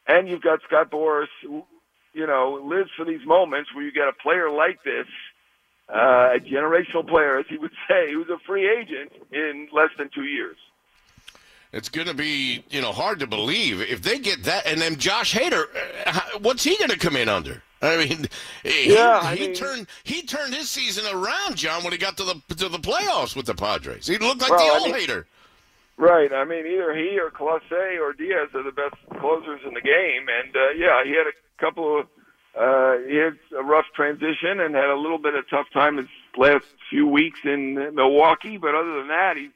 and 0.07 0.27
you've 0.27 0.41
got 0.41 0.59
Scott 0.67 0.91
Boras, 0.91 1.27
who, 1.41 1.63
you 2.11 2.27
know, 2.27 2.59
lives 2.61 2.89
for 2.97 3.05
these 3.05 3.25
moments 3.25 3.73
where 3.73 3.85
you 3.85 3.93
get 3.93 4.09
a 4.09 4.13
player 4.21 4.49
like 4.51 4.83
this 4.83 5.07
uh, 5.91 6.35
a 6.35 6.39
generational 6.39 7.07
player, 7.07 7.37
as 7.37 7.45
he 7.49 7.57
would 7.57 7.73
say, 7.87 8.13
who's 8.13 8.29
a 8.29 8.39
free 8.45 8.69
agent 8.69 9.11
in 9.31 9.67
less 9.73 9.89
than 9.97 10.09
two 10.13 10.23
years. 10.23 10.57
It's 11.73 11.89
going 11.89 12.07
to 12.07 12.13
be, 12.13 12.63
you 12.69 12.81
know, 12.81 12.91
hard 12.91 13.19
to 13.19 13.27
believe 13.27 13.81
if 13.81 14.01
they 14.01 14.19
get 14.19 14.43
that. 14.43 14.65
And 14.65 14.81
then 14.81 14.97
Josh 14.97 15.33
Hader, 15.33 15.65
uh, 16.05 16.19
what's 16.41 16.63
he 16.63 16.77
going 16.77 16.89
to 16.89 16.97
come 16.97 17.15
in 17.15 17.29
under? 17.29 17.63
I 17.81 18.05
mean, 18.05 18.27
he, 18.63 18.93
yeah, 18.93 19.33
he 19.33 19.47
mean, 19.47 19.55
turned 19.55 19.87
he 20.03 20.23
turned 20.23 20.53
his 20.53 20.69
season 20.69 21.05
around, 21.13 21.55
John, 21.55 21.83
when 21.83 21.91
he 21.91 21.97
got 21.97 22.17
to 22.17 22.23
the 22.23 22.55
to 22.55 22.69
the 22.69 22.77
playoffs 22.77 23.35
with 23.35 23.45
the 23.45 23.55
Padres. 23.55 24.07
He 24.07 24.17
looked 24.17 24.41
like 24.41 24.51
well, 24.51 24.65
the 24.65 24.73
old 24.73 24.93
I 24.93 24.97
mean, 24.97 25.07
Hader. 25.07 25.25
Right. 25.97 26.31
I 26.33 26.45
mean, 26.45 26.65
either 26.65 26.95
he 26.95 27.19
or 27.19 27.29
Clase 27.29 27.99
or 27.99 28.13
Diaz 28.13 28.49
are 28.53 28.63
the 28.63 28.71
best 28.71 28.95
closers 29.19 29.61
in 29.65 29.73
the 29.73 29.81
game, 29.81 30.27
and 30.29 30.55
uh, 30.55 30.69
yeah, 30.75 31.03
he 31.03 31.11
had 31.11 31.27
a 31.27 31.33
couple 31.59 31.99
of 31.99 32.07
uh, 32.59 32.97
he 33.07 33.15
had 33.15 33.37
a 33.57 33.63
rough 33.63 33.85
transition 33.95 34.59
and 34.59 34.75
had 34.75 34.89
a 34.89 34.97
little 34.97 35.17
bit 35.17 35.35
of 35.35 35.49
tough 35.49 35.67
time 35.73 35.97
his 35.97 36.07
last 36.37 36.65
few 36.89 37.07
weeks 37.07 37.39
in 37.45 37.95
Milwaukee. 37.95 38.57
But 38.57 38.75
other 38.75 38.97
than 38.97 39.07
that, 39.07 39.37
he's 39.37 39.51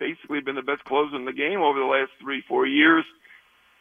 basically 0.00 0.40
been 0.40 0.56
the 0.56 0.62
best 0.62 0.84
closer 0.84 1.14
in 1.14 1.24
the 1.24 1.32
game 1.32 1.60
over 1.60 1.78
the 1.78 1.84
last 1.84 2.10
three, 2.20 2.42
four 2.48 2.66
years. 2.66 3.04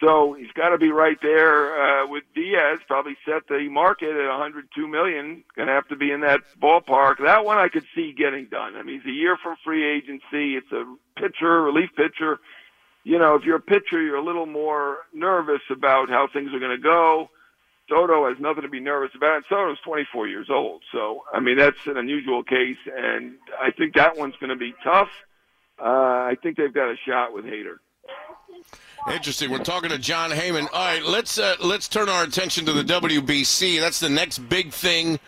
So 0.03 0.34
he's 0.34 0.51
got 0.53 0.70
to 0.70 0.80
be 0.80 0.91
right 0.91 1.18
there 1.22 1.80
uh, 1.80 2.08
with 2.08 2.24
Diaz. 2.34 2.80
Probably 2.88 3.15
set 3.25 3.48
the 3.48 3.68
market 3.70 4.10
at 4.10 4.30
102 4.30 4.88
million. 4.88 5.44
Going 5.56 5.68
to 5.68 5.74
have 5.74 5.88
to 5.89 5.96
be 5.96 6.12
in 6.12 6.22
that 6.22 6.41
ballpark. 6.62 7.24
That 7.24 7.46
one 7.46 7.58
I 7.58 7.68
could 7.68 7.86
see 7.96 8.13
getting 8.18 8.48
done. 8.50 8.75
I 8.75 8.84
mean, 8.84 9.00
he's 9.00 9.12
a 9.12 9.15
year 9.15 9.38
from 9.41 9.58
free 9.63 9.86
agency. 9.86 10.58
It's 10.58 10.72
a 10.72 10.86
pitcher, 11.20 11.62
relief 11.62 11.89
pitcher. 11.96 12.39
You 13.03 13.20
know, 13.20 13.36
if 13.36 13.44
you're 13.44 13.58
a 13.58 13.62
pitcher, 13.62 14.01
you're 14.01 14.15
a 14.15 14.24
little 14.24 14.48
more 14.48 14.98
nervous 15.13 15.62
about 15.72 16.10
how 16.10 16.27
things 16.32 16.51
are 16.53 16.60
going 16.60 16.75
to 16.75 16.82
go. 16.82 17.30
Soto 17.92 18.30
has 18.30 18.40
nothing 18.40 18.64
to 18.64 18.70
be 18.70 18.80
nervous 18.80 19.12
about. 19.16 19.36
And 19.36 19.46
Soto's 19.50 19.78
24 19.84 20.28
years 20.28 20.48
old. 20.50 20.82
So, 20.92 21.24
I 21.34 21.42
mean, 21.42 21.58
that's 21.58 21.86
an 21.86 21.98
unusual 21.98 22.44
case. 22.44 22.78
And 22.96 23.34
I 23.62 23.72
think 23.72 23.96
that 23.96 24.18
one's 24.18 24.36
going 24.40 24.50
to 24.50 24.56
be 24.56 24.74
tough. 24.84 25.10
Uh, 25.78 25.84
I 25.84 26.38
think 26.42 26.58
they've 26.58 26.74
got 26.74 26.90
a 26.90 26.96
shot 27.06 27.34
with 27.34 27.46
Hader. 27.46 27.78
Interesting. 29.12 29.52
We're 29.52 29.60
talking 29.60 29.90
to 29.90 29.98
Jon 29.98 30.30
Heyman. 30.30 30.68
All 30.72 30.86
right, 30.86 31.04
let's 31.04 31.40
uh, 31.40 31.56
let's 31.60 31.88
turn 31.88 32.08
our 32.08 32.24
attention 32.24 32.66
to 32.68 32.74
the 32.74 32.84
WBC. 32.84 33.80
That's 33.80 34.00
the 34.00 34.10
next 34.10 34.38
big 34.38 34.72
thing. 34.72 35.20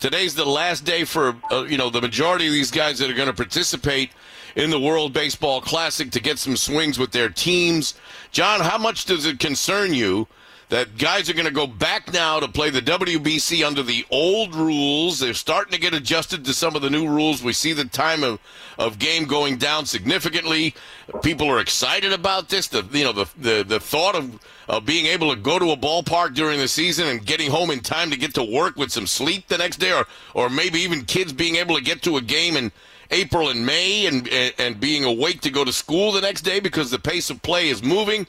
Today's 0.00 0.34
the 0.34 0.46
last 0.46 0.86
day 0.86 1.04
for 1.04 1.36
uh, 1.50 1.66
you 1.68 1.76
know 1.76 1.90
the 1.90 2.00
majority 2.00 2.46
of 2.46 2.54
these 2.54 2.70
guys 2.70 2.98
that 3.00 3.10
are 3.10 3.14
going 3.14 3.28
to 3.28 3.34
participate 3.34 4.12
in 4.56 4.70
the 4.70 4.80
World 4.80 5.12
Baseball 5.12 5.60
Classic 5.60 6.10
to 6.12 6.20
get 6.20 6.38
some 6.38 6.56
swings 6.56 6.98
with 6.98 7.12
their 7.12 7.28
teams. 7.28 7.94
John, 8.30 8.60
how 8.60 8.78
much 8.78 9.04
does 9.04 9.26
it 9.26 9.38
concern 9.38 9.92
you 9.92 10.26
that 10.68 10.98
guys 10.98 11.30
are 11.30 11.34
going 11.34 11.46
to 11.46 11.52
go 11.52 11.66
back 11.66 12.12
now 12.12 12.40
to 12.40 12.48
play 12.48 12.68
the 12.68 12.82
WBC 12.82 13.66
under 13.66 13.82
the 13.82 14.04
old 14.10 14.54
rules. 14.54 15.18
They're 15.18 15.32
starting 15.32 15.72
to 15.72 15.80
get 15.80 15.94
adjusted 15.94 16.44
to 16.44 16.52
some 16.52 16.76
of 16.76 16.82
the 16.82 16.90
new 16.90 17.08
rules. 17.08 17.42
We 17.42 17.54
see 17.54 17.72
the 17.72 17.86
time 17.86 18.22
of, 18.22 18.38
of 18.78 18.98
game 18.98 19.24
going 19.24 19.56
down 19.56 19.86
significantly. 19.86 20.74
People 21.22 21.48
are 21.48 21.60
excited 21.60 22.12
about 22.12 22.50
this. 22.50 22.68
The 22.68 22.86
you 22.92 23.04
know 23.04 23.12
the 23.12 23.26
the, 23.38 23.64
the 23.66 23.80
thought 23.80 24.14
of, 24.14 24.38
of 24.68 24.84
being 24.84 25.06
able 25.06 25.30
to 25.34 25.40
go 25.40 25.58
to 25.58 25.70
a 25.70 25.76
ballpark 25.76 26.34
during 26.34 26.58
the 26.58 26.68
season 26.68 27.08
and 27.08 27.24
getting 27.24 27.50
home 27.50 27.70
in 27.70 27.80
time 27.80 28.10
to 28.10 28.18
get 28.18 28.34
to 28.34 28.44
work 28.44 28.76
with 28.76 28.92
some 28.92 29.06
sleep 29.06 29.48
the 29.48 29.58
next 29.58 29.78
day, 29.78 29.92
or 29.92 30.06
or 30.34 30.50
maybe 30.50 30.80
even 30.80 31.04
kids 31.04 31.32
being 31.32 31.56
able 31.56 31.76
to 31.76 31.82
get 31.82 32.02
to 32.02 32.18
a 32.18 32.20
game 32.20 32.56
and 32.56 32.72
April 33.10 33.48
and 33.48 33.64
May 33.64 34.06
and, 34.06 34.28
and 34.58 34.78
being 34.78 35.04
awake 35.04 35.40
to 35.42 35.50
go 35.50 35.64
to 35.64 35.72
school 35.72 36.12
the 36.12 36.20
next 36.20 36.42
day 36.42 36.60
because 36.60 36.90
the 36.90 36.98
pace 36.98 37.30
of 37.30 37.42
play 37.42 37.68
is 37.68 37.82
moving. 37.82 38.26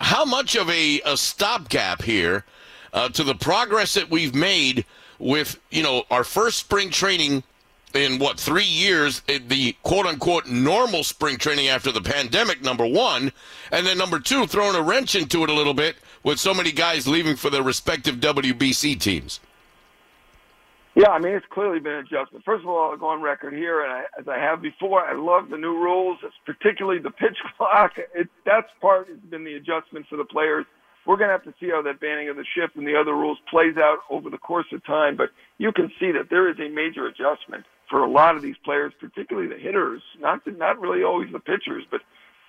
How 0.00 0.24
much 0.24 0.56
of 0.56 0.68
a, 0.70 1.00
a 1.04 1.16
stopgap 1.16 2.02
here 2.02 2.44
uh, 2.92 3.08
to 3.10 3.24
the 3.24 3.34
progress 3.34 3.94
that 3.94 4.10
we've 4.10 4.34
made 4.34 4.84
with, 5.18 5.58
you 5.70 5.82
know, 5.82 6.04
our 6.10 6.24
first 6.24 6.58
spring 6.58 6.90
training 6.90 7.42
in 7.94 8.18
what 8.18 8.38
three 8.38 8.64
years 8.64 9.22
eh, 9.28 9.38
the 9.46 9.74
quote 9.82 10.06
unquote 10.06 10.46
normal 10.46 11.02
spring 11.02 11.38
training 11.38 11.68
after 11.68 11.90
the 11.90 12.00
pandemic 12.00 12.62
number 12.62 12.86
one 12.86 13.32
and 13.72 13.86
then 13.86 13.96
number 13.96 14.18
two 14.18 14.46
throwing 14.46 14.76
a 14.76 14.82
wrench 14.82 15.14
into 15.14 15.42
it 15.44 15.50
a 15.50 15.54
little 15.54 15.72
bit 15.72 15.96
with 16.22 16.38
so 16.38 16.52
many 16.52 16.72
guys 16.72 17.06
leaving 17.08 17.36
for 17.36 17.48
their 17.48 17.62
respective 17.62 18.16
wbc 18.16 19.00
teams 19.00 19.40
yeah 20.96 21.10
i 21.10 21.18
mean 21.18 21.34
it's 21.34 21.46
clearly 21.52 21.78
been 21.78 21.92
an 21.92 22.06
adjustment 22.06 22.44
first 22.44 22.64
of 22.64 22.68
all 22.68 22.90
i'll 22.90 22.96
go 22.96 23.06
on 23.06 23.22
record 23.22 23.54
here 23.54 23.84
and 23.84 23.92
I, 23.92 24.02
as 24.18 24.26
i 24.26 24.38
have 24.38 24.60
before 24.60 25.06
i 25.06 25.14
love 25.14 25.50
the 25.50 25.58
new 25.58 25.74
rules 25.74 26.18
it's 26.24 26.34
particularly 26.44 27.00
the 27.00 27.10
pitch 27.10 27.38
clock 27.56 27.92
it, 27.96 28.28
that's 28.44 28.68
part 28.80 29.08
has 29.08 29.18
been 29.30 29.44
the 29.44 29.54
adjustment 29.54 30.06
for 30.08 30.16
the 30.16 30.24
players 30.24 30.66
we're 31.06 31.16
going 31.16 31.28
to 31.28 31.32
have 31.32 31.44
to 31.44 31.54
see 31.60 31.70
how 31.70 31.82
that 31.82 32.00
banning 32.00 32.28
of 32.28 32.34
the 32.34 32.44
shift 32.56 32.74
and 32.74 32.84
the 32.84 32.96
other 32.96 33.14
rules 33.14 33.38
plays 33.48 33.76
out 33.76 33.98
over 34.10 34.30
the 34.30 34.38
course 34.38 34.66
of 34.72 34.84
time 34.84 35.16
but 35.16 35.30
you 35.58 35.70
can 35.70 35.92
see 36.00 36.10
that 36.10 36.30
there 36.30 36.50
is 36.50 36.56
a 36.58 36.68
major 36.68 37.06
adjustment 37.06 37.64
for 37.88 38.02
a 38.02 38.10
lot 38.10 38.36
of 38.36 38.42
these 38.42 38.56
players, 38.64 38.92
particularly 39.00 39.48
the 39.48 39.60
hitters, 39.60 40.02
not 40.20 40.40
not 40.58 40.80
really 40.80 41.02
always 41.02 41.30
the 41.32 41.38
pitchers, 41.38 41.84
but 41.90 42.00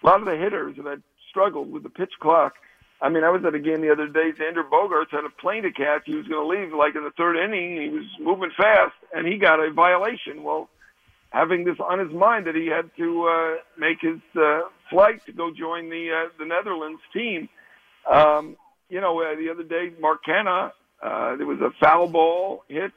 a 0.04 0.06
lot 0.06 0.20
of 0.20 0.26
the 0.26 0.38
hitters 0.38 0.76
have 0.78 1.02
struggled 1.30 1.72
with 1.72 1.84
the 1.84 1.90
pitch 1.90 2.14
clock. 2.20 2.54
I 3.02 3.10
mean, 3.10 3.24
I 3.24 3.30
was 3.30 3.44
at 3.46 3.54
a 3.54 3.60
game 3.60 3.82
the 3.82 3.92
other 3.92 4.08
day. 4.08 4.32
Xander 4.32 4.68
Bogaerts 4.68 5.12
had 5.12 5.24
a 5.24 5.30
plane 5.30 5.64
to 5.64 5.72
catch. 5.72 6.04
He 6.06 6.16
was 6.16 6.28
going 6.28 6.42
to 6.42 6.62
leave 6.62 6.74
like 6.74 6.96
in 6.96 7.04
the 7.04 7.12
third 7.12 7.38
inning. 7.38 7.82
He 7.82 7.90
was 7.90 8.06
moving 8.20 8.52
fast, 8.58 8.96
and 9.14 9.28
he 9.28 9.38
got 9.38 9.60
a 9.60 9.72
violation. 9.72 10.44
Well, 10.44 10.70
having 11.30 11.64
this 11.64 11.78
on 11.80 12.00
his 12.00 12.12
mind 12.12 12.48
that 12.48 12.56
he 12.56 12.68
had 12.68 12.90
to 12.98 13.28
uh, 13.28 13.56
make 13.78 14.02
his 14.02 14.20
uh, 14.36 14.62
flight 14.90 15.24
to 15.28 15.32
go 15.32 15.52
join 15.52 15.90
the 15.90 16.10
uh, 16.12 16.30
the 16.40 16.46
Netherlands 16.46 17.02
team. 17.14 17.50
Um, 18.12 18.58
you 18.90 19.02
know, 19.02 19.22
uh, 19.22 19.36
the 19.36 19.50
other 19.50 19.64
day, 19.64 19.92
Mark 20.00 20.24
Canha 20.26 20.72
uh, 21.02 21.36
there 21.36 21.46
was 21.46 21.60
a 21.62 21.70
foul 21.80 22.08
ball 22.08 22.64
hit, 22.68 22.92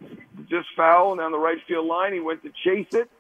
just 0.48 0.68
foul 0.76 1.16
down 1.16 1.32
the 1.32 1.38
right 1.38 1.58
field 1.68 1.86
line. 1.86 2.12
He 2.12 2.20
went 2.20 2.42
to 2.42 2.50
chase 2.64 2.88
it, 2.92 3.10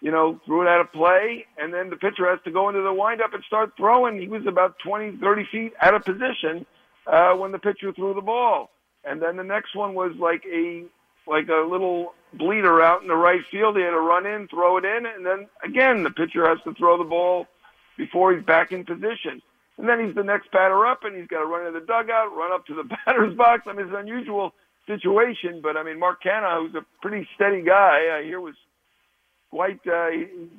you 0.00 0.10
know, 0.10 0.40
threw 0.46 0.62
it 0.62 0.68
out 0.68 0.80
of 0.80 0.92
play, 0.92 1.44
and 1.58 1.72
then 1.72 1.90
the 1.90 1.96
pitcher 1.96 2.28
has 2.28 2.38
to 2.44 2.50
go 2.50 2.68
into 2.68 2.82
the 2.82 2.92
windup 2.92 3.34
and 3.34 3.44
start 3.44 3.72
throwing. 3.76 4.20
He 4.20 4.28
was 4.28 4.46
about 4.46 4.76
20, 4.84 5.18
30 5.18 5.48
feet 5.52 5.72
out 5.82 5.94
of 5.94 6.04
position 6.04 6.64
uh, 7.06 7.32
when 7.34 7.52
the 7.52 7.58
pitcher 7.58 7.92
threw 7.92 8.14
the 8.14 8.20
ball. 8.20 8.70
And 9.04 9.20
then 9.20 9.36
the 9.36 9.44
next 9.44 9.74
one 9.74 9.94
was 9.94 10.12
like 10.18 10.42
a 10.50 10.84
like 11.26 11.48
a 11.48 11.66
little 11.68 12.14
bleeder 12.34 12.82
out 12.82 13.02
in 13.02 13.08
the 13.08 13.14
right 13.14 13.40
field. 13.50 13.76
He 13.76 13.82
had 13.82 13.90
to 13.90 14.00
run 14.00 14.26
in, 14.26 14.48
throw 14.48 14.78
it 14.78 14.84
in, 14.84 15.06
and 15.06 15.24
then 15.24 15.46
again 15.64 16.02
the 16.02 16.10
pitcher 16.10 16.46
has 16.46 16.58
to 16.64 16.74
throw 16.74 16.98
the 16.98 17.08
ball 17.08 17.46
before 17.96 18.34
he's 18.34 18.44
back 18.44 18.72
in 18.72 18.84
position. 18.84 19.42
And 19.78 19.88
then 19.88 20.04
he's 20.04 20.14
the 20.14 20.22
next 20.22 20.50
batter 20.50 20.86
up, 20.86 21.04
and 21.04 21.16
he's 21.16 21.26
got 21.28 21.40
to 21.40 21.46
run 21.46 21.66
into 21.66 21.80
the 21.80 21.86
dugout, 21.86 22.36
run 22.36 22.52
up 22.52 22.66
to 22.66 22.74
the 22.74 22.84
batter's 23.06 23.34
box. 23.34 23.62
I 23.66 23.72
mean, 23.72 23.86
it's 23.86 23.94
an 23.94 24.00
unusual 24.00 24.52
situation, 24.86 25.60
but 25.62 25.76
I 25.76 25.82
mean, 25.82 25.98
Mark 25.98 26.22
Canha, 26.22 26.60
who's 26.60 26.74
a 26.74 26.84
pretty 27.00 27.26
steady 27.34 27.62
guy, 27.62 28.18
I 28.18 28.22
hear 28.24 28.40
was 28.40 28.56
quite 29.50 29.80
uh, 29.86 30.10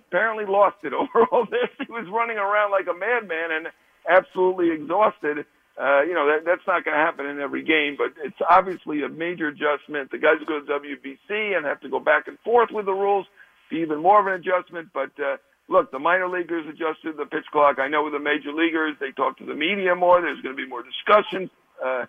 apparently 0.07 0.45
lost 0.45 0.77
it 0.83 0.93
over 1.01 1.25
all 1.31 1.45
this. 1.45 1.69
He 1.79 1.91
was 1.91 2.07
running 2.12 2.38
around 2.38 2.71
like 2.71 2.88
a 2.88 2.98
madman 2.98 3.51
and 3.51 3.67
absolutely 4.07 4.71
exhausted. 4.71 5.45
Uh, 5.79 6.03
you 6.03 6.13
know, 6.13 6.27
that, 6.27 6.43
that's 6.45 6.67
not 6.67 6.83
going 6.83 6.93
to 6.93 7.01
happen 7.01 7.25
in 7.25 7.39
every 7.39 7.63
game, 7.63 7.95
but 7.98 8.12
it's 8.24 8.38
obviously 8.50 9.03
a 9.03 9.10
major 9.10 9.48
adjustment. 9.48 10.12
The 10.12 10.19
guys 10.19 10.43
go 10.45 10.60
to 10.60 10.67
WBC 10.67 11.55
and 11.55 11.65
have 11.65 11.79
to 11.81 11.89
go 11.89 12.00
back 12.00 12.27
and 12.27 12.38
forth 12.43 12.69
with 12.71 12.86
the 12.86 12.93
rules, 12.93 13.25
be 13.69 13.77
even 13.77 14.01
more 14.01 14.19
of 14.19 14.27
an 14.27 14.33
adjustment. 14.33 14.89
But 14.93 15.15
uh, 15.17 15.38
look, 15.69 15.89
the 15.91 15.98
minor 15.98 16.27
leaguers 16.27 16.65
adjusted 16.67 17.15
the 17.17 17.25
pitch 17.25 17.48
clock. 17.51 17.79
I 17.79 17.88
know 17.88 18.03
with 18.03 18.13
the 18.13 18.19
major 18.19 18.51
leaguers, 18.51 18.95
they 19.00 19.12
talk 19.12 19.38
to 19.39 19.45
the 19.45 19.55
media 19.55 19.95
more. 19.95 20.21
There's 20.21 20.41
going 20.41 20.55
to 20.55 20.62
be 20.62 20.67
more 20.67 20.83
discussion 20.83 21.50
uh, 21.83 22.05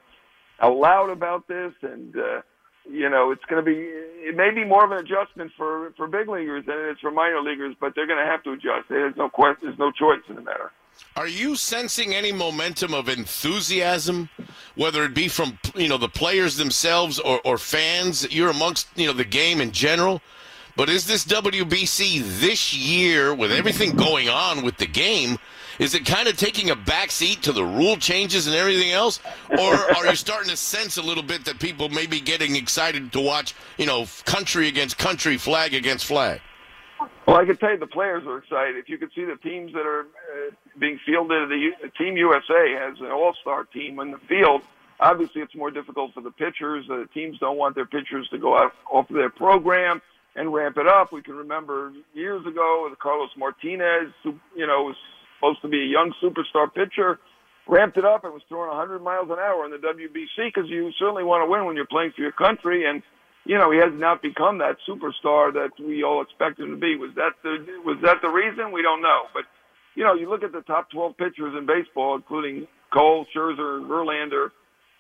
out 0.61 0.77
loud 0.77 1.11
about 1.11 1.47
this, 1.47 1.73
and 1.83 2.15
uh, 2.17 2.43
you 2.91 3.09
know, 3.09 3.31
it's 3.31 3.45
going 3.45 3.65
to 3.65 3.71
be 3.71 3.77
it 3.77 4.37
may 4.37 4.51
be 4.51 4.65
more 4.65 4.85
of 4.85 4.91
an 4.91 4.99
adjustment 4.99 5.53
for 5.57 5.93
for 5.97 6.07
big 6.07 6.29
leaguers 6.29 6.65
than 6.67 6.77
it 6.77 6.91
is 6.93 6.99
for 7.01 7.11
minor 7.11 7.41
leaguers, 7.43 7.75
but 7.81 7.95
they're 7.95 8.07
going 8.07 8.19
to 8.19 8.31
have 8.31 8.43
to 8.45 8.53
adjust. 8.53 8.89
There's 8.89 9.17
no 9.17 9.29
question. 9.29 9.69
There's 9.69 9.79
no 9.79 9.91
choice 9.93 10.23
in 10.29 10.37
the 10.37 10.43
matter. 10.43 10.71
Are 11.17 11.27
you 11.27 11.57
sensing 11.57 12.15
any 12.15 12.33
momentum 12.33 12.93
of 12.93 13.09
enthusiasm, 13.09 14.29
whether 14.75 15.05
it 15.05 15.15
be 15.15 15.29
from 15.29 15.59
you 15.75 15.89
know 15.89 15.99
the 15.99 16.09
players 16.09 16.57
themselves 16.57 17.19
or, 17.19 17.41
or 17.45 17.59
fans? 17.59 18.31
You're 18.33 18.51
amongst 18.51 18.89
you 18.97 19.07
know 19.07 19.13
the 19.13 19.25
game 19.25 19.61
in 19.61 19.73
general. 19.73 20.21
But 20.75 20.89
is 20.89 21.07
this 21.07 21.27
WBC 21.27 22.41
this 22.41 22.75
year, 22.75 23.35
with 23.35 23.53
everything 23.53 23.95
going 23.95 24.31
on 24.31 24.63
with 24.63 24.79
the 24.79 24.87
game, 24.87 25.39
is 25.79 25.95
it 25.95 26.05
kind 26.05 26.29
of 26.29 26.37
taking 26.37 26.71
a 26.71 26.77
backseat 26.77 27.41
to 27.43 27.53
the 27.53 27.65
rule 27.65 27.97
changes 27.97 28.47
and 28.47 28.57
everything 28.57 28.93
else? 28.93 29.21
Or 29.51 29.75
are 29.97 30.07
you 30.07 30.17
starting 30.17 30.51
to 30.51 30.57
sense 30.57 30.97
a 30.97 31.03
little 31.03 31.23
bit 31.23 31.45
that 31.45 31.59
people 31.59 31.89
may 31.89 32.07
be 32.07 32.21
getting 32.21 32.57
excited 32.57 33.13
to 33.13 33.21
watch, 33.21 33.55
you 33.79 33.87
know, 33.87 34.07
country 34.25 34.69
against 34.69 34.99
country, 34.99 35.37
flag 35.37 35.75
against 35.75 36.07
flag? 36.07 36.41
Well, 37.27 37.37
I 37.37 37.45
can 37.45 37.57
tell 37.57 37.71
you 37.71 37.79
the 37.79 37.87
players 37.87 38.25
are 38.27 38.39
excited. 38.39 38.77
If 38.77 38.89
you 38.89 38.99
could 38.99 39.11
see 39.15 39.25
the 39.25 39.37
teams 39.37 39.73
that 39.73 39.87
are 39.87 40.01
uh, 40.03 40.51
being 40.79 40.99
fielded, 41.07 41.49
the, 41.49 41.71
the 41.83 41.89
Team 41.91 42.17
USA 42.17 42.75
has 42.79 42.99
an 43.01 43.11
all-star 43.13 43.65
team 43.65 44.01
in 44.01 44.11
the 44.11 44.19
field. 44.29 44.63
Obviously, 45.01 45.43
it's 45.43 45.55
more 45.55 45.71
difficult 45.71 46.15
for 46.15 46.21
the 46.21 46.31
pitchers. 46.31 46.87
The 46.89 47.09
teams 47.15 47.39
don't 47.39 47.57
want 47.57 47.75
their 47.75 47.87
pitchers 47.87 48.29
to 48.31 48.39
go 48.39 48.57
out 48.57 48.73
off 48.91 49.09
of 49.09 49.17
their 49.17 49.31
program 49.31 50.03
and 50.35 50.53
ramp 50.53 50.77
it 50.79 50.87
up. 50.87 51.13
We 51.13 51.23
can 51.23 51.35
remember 51.35 51.93
years 52.15 52.45
ago 52.47 52.89
with 52.89 52.99
Carlos 52.99 53.31
Martinez, 53.37 54.13
who, 54.23 54.39
you 54.57 54.67
know, 54.67 54.83
was 54.85 54.97
supposed 55.43 55.63
to 55.63 55.69
be 55.69 55.83
a 55.83 55.91
young 55.91 56.15
superstar 56.23 56.73
pitcher, 56.73 57.19
ramped 57.67 57.99
it 57.99 58.05
up 58.05 58.25
and 58.25 58.33
was 58.33 58.43
throwing 58.49 58.71
100 58.71 59.01
miles 59.03 59.27
an 59.31 59.39
hour 59.39 59.65
in 59.65 59.73
the 59.73 59.83
WBC 59.83 60.55
because 60.55 60.71
you 60.71 60.91
certainly 60.99 61.25
want 61.25 61.43
to 61.43 61.51
win 61.51 61.67
when 61.67 61.75
you're 61.75 61.87
playing 61.87 62.13
for 62.15 62.23
your 62.23 62.33
country. 62.33 62.87
And, 62.87 63.03
you 63.45 63.59
know, 63.59 63.71
he 63.71 63.79
has 63.79 63.93
not 63.95 64.23
become 64.23 64.59
that 64.59 64.77
superstar 64.89 65.53
that 65.53 65.71
we 65.83 66.03
all 66.05 66.23
expected 66.23 66.65
him 66.65 66.71
to 66.71 66.81
be. 66.81 66.95
Was 66.97 67.11
that 67.17 67.35
the, 67.43 67.67
was 67.85 67.99
that 68.03 68.23
the 68.23 68.29
reason? 68.29 68.71
We 68.71 68.83
don't 68.83 69.03
know. 69.03 69.27
But, 69.35 69.45
you 69.95 70.05
know, 70.05 70.15
you 70.15 70.31
look 70.31 70.43
at 70.43 70.53
the 70.53 70.63
top 70.63 70.91
12 70.91 71.17
pitchers 71.17 71.55
in 71.59 71.67
baseball, 71.67 72.15
including 72.15 72.67
Cole, 72.95 73.27
Scherzer, 73.35 73.83
Verlander, 73.87 74.51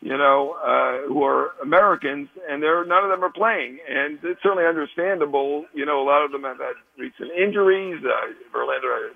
you 0.03 0.19
know, 0.19 0.59
uh, 0.59 1.07
who 1.07 1.23
are 1.23 1.53
Americans, 1.63 2.29
and 2.51 2.61
they're 2.61 2.85
none 2.85 3.05
of 3.05 3.11
them 3.11 3.23
are 3.23 3.31
playing, 3.31 3.79
and 3.89 4.19
it's 4.25 4.43
certainly 4.43 4.67
understandable. 4.67 5.65
You 5.75 5.87
know, 5.87 6.03
a 6.03 6.07
lot 6.07 6.25
of 6.25 6.33
them 6.33 6.43
have 6.43 6.59
had 6.59 6.75
recent 6.99 7.31
injuries. 7.31 8.03
Uh, 8.03 8.35
Verlander 8.51 8.91
had 8.99 9.15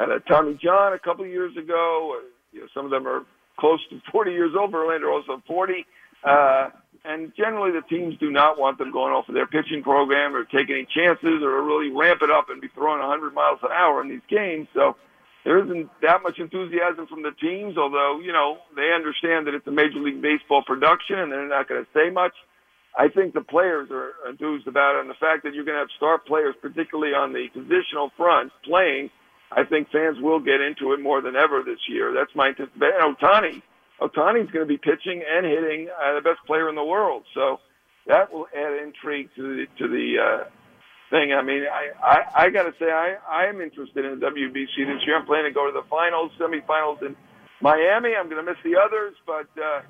a 0.00 0.20
Tommy 0.28 0.58
John 0.62 0.92
a 0.92 0.98
couple 0.98 1.26
years 1.26 1.56
ago. 1.56 2.20
You 2.52 2.60
know, 2.60 2.66
some 2.74 2.84
of 2.84 2.90
them 2.90 3.06
are 3.06 3.24
close 3.58 3.80
to 3.90 4.00
40 4.10 4.32
years 4.32 4.52
old. 4.58 4.72
Verlander 4.72 5.12
also 5.12 5.42
40. 5.46 5.86
Uh, 6.24 6.70
and 7.04 7.32
generally, 7.36 7.70
the 7.70 7.82
teams 7.86 8.16
do 8.18 8.30
not 8.30 8.58
want 8.58 8.78
them 8.78 8.90
going 8.90 9.12
off 9.12 9.28
of 9.28 9.34
their 9.34 9.46
pitching 9.46 9.82
program 9.82 10.34
or 10.34 10.44
taking 10.44 10.74
any 10.74 10.88
chances 10.88 11.42
or 11.42 11.62
really 11.62 11.90
ramp 11.92 12.22
it 12.22 12.30
up 12.30 12.48
and 12.48 12.60
be 12.60 12.68
throwing 12.74 13.00
100 13.00 13.34
miles 13.34 13.58
an 13.62 13.70
hour 13.72 14.00
in 14.00 14.08
these 14.08 14.24
games. 14.28 14.68
So 14.72 14.96
there 15.44 15.62
isn't 15.62 15.90
that 16.00 16.22
much 16.22 16.38
enthusiasm 16.38 17.06
from 17.06 17.22
the 17.22 17.32
teams, 17.36 17.76
although, 17.76 18.20
you 18.24 18.32
know, 18.32 18.56
they 18.74 18.90
understand 18.96 19.46
that 19.46 19.54
it's 19.54 19.66
a 19.66 19.70
Major 19.70 20.00
League 20.00 20.22
Baseball 20.22 20.62
production 20.64 21.18
and 21.18 21.30
they're 21.30 21.46
not 21.46 21.68
going 21.68 21.84
to 21.84 21.90
say 21.92 22.08
much. 22.08 22.32
I 22.96 23.08
think 23.08 23.34
the 23.34 23.42
players 23.42 23.90
are 23.90 24.14
enthused 24.30 24.68
about 24.68 24.96
it, 24.96 25.00
and 25.00 25.10
the 25.10 25.18
fact 25.18 25.42
that 25.42 25.52
you're 25.52 25.64
going 25.64 25.74
to 25.74 25.80
have 25.80 25.90
star 25.96 26.16
players, 26.16 26.54
particularly 26.62 27.12
on 27.12 27.32
the 27.32 27.48
positional 27.50 28.10
front, 28.16 28.52
playing, 28.64 29.10
I 29.52 29.64
think 29.64 29.90
fans 29.90 30.16
will 30.20 30.40
get 30.40 30.60
into 30.60 30.92
it 30.92 31.00
more 31.00 31.20
than 31.20 31.36
ever 31.36 31.62
this 31.64 31.78
year. 31.88 32.12
That's 32.12 32.34
my 32.34 32.48
anticipation. 32.48 32.98
Ohtani, 33.00 33.62
Ohtani's 34.00 34.50
going 34.50 34.66
to 34.66 34.70
be 34.70 34.78
pitching 34.78 35.22
and 35.22 35.46
hitting 35.46 35.88
uh, 35.88 36.14
the 36.14 36.22
best 36.22 36.40
player 36.46 36.68
in 36.68 36.74
the 36.74 36.84
world, 36.84 37.24
so 37.34 37.60
that 38.06 38.32
will 38.32 38.46
add 38.56 38.82
intrigue 38.82 39.30
to 39.36 39.42
the 39.42 39.66
to 39.78 39.88
the 39.88 40.06
uh, 40.18 40.44
thing. 41.10 41.32
I 41.32 41.42
mean, 41.42 41.62
I, 41.70 41.94
I, 42.02 42.46
I 42.46 42.50
got 42.50 42.64
to 42.64 42.74
say, 42.78 42.90
I, 42.90 43.16
I 43.28 43.46
am 43.46 43.60
interested 43.60 44.04
in 44.04 44.18
the 44.18 44.26
WBC 44.26 44.74
this 44.82 45.02
year. 45.06 45.18
I'm 45.18 45.26
planning 45.26 45.50
to 45.50 45.54
go 45.54 45.66
to 45.66 45.72
the 45.72 45.86
finals, 45.88 46.32
semifinals 46.40 47.02
in 47.02 47.14
Miami. 47.60 48.18
I'm 48.18 48.28
going 48.28 48.44
to 48.44 48.50
miss 48.50 48.60
the 48.64 48.74
others, 48.76 49.14
but 49.26 49.48
uh, 49.60 49.82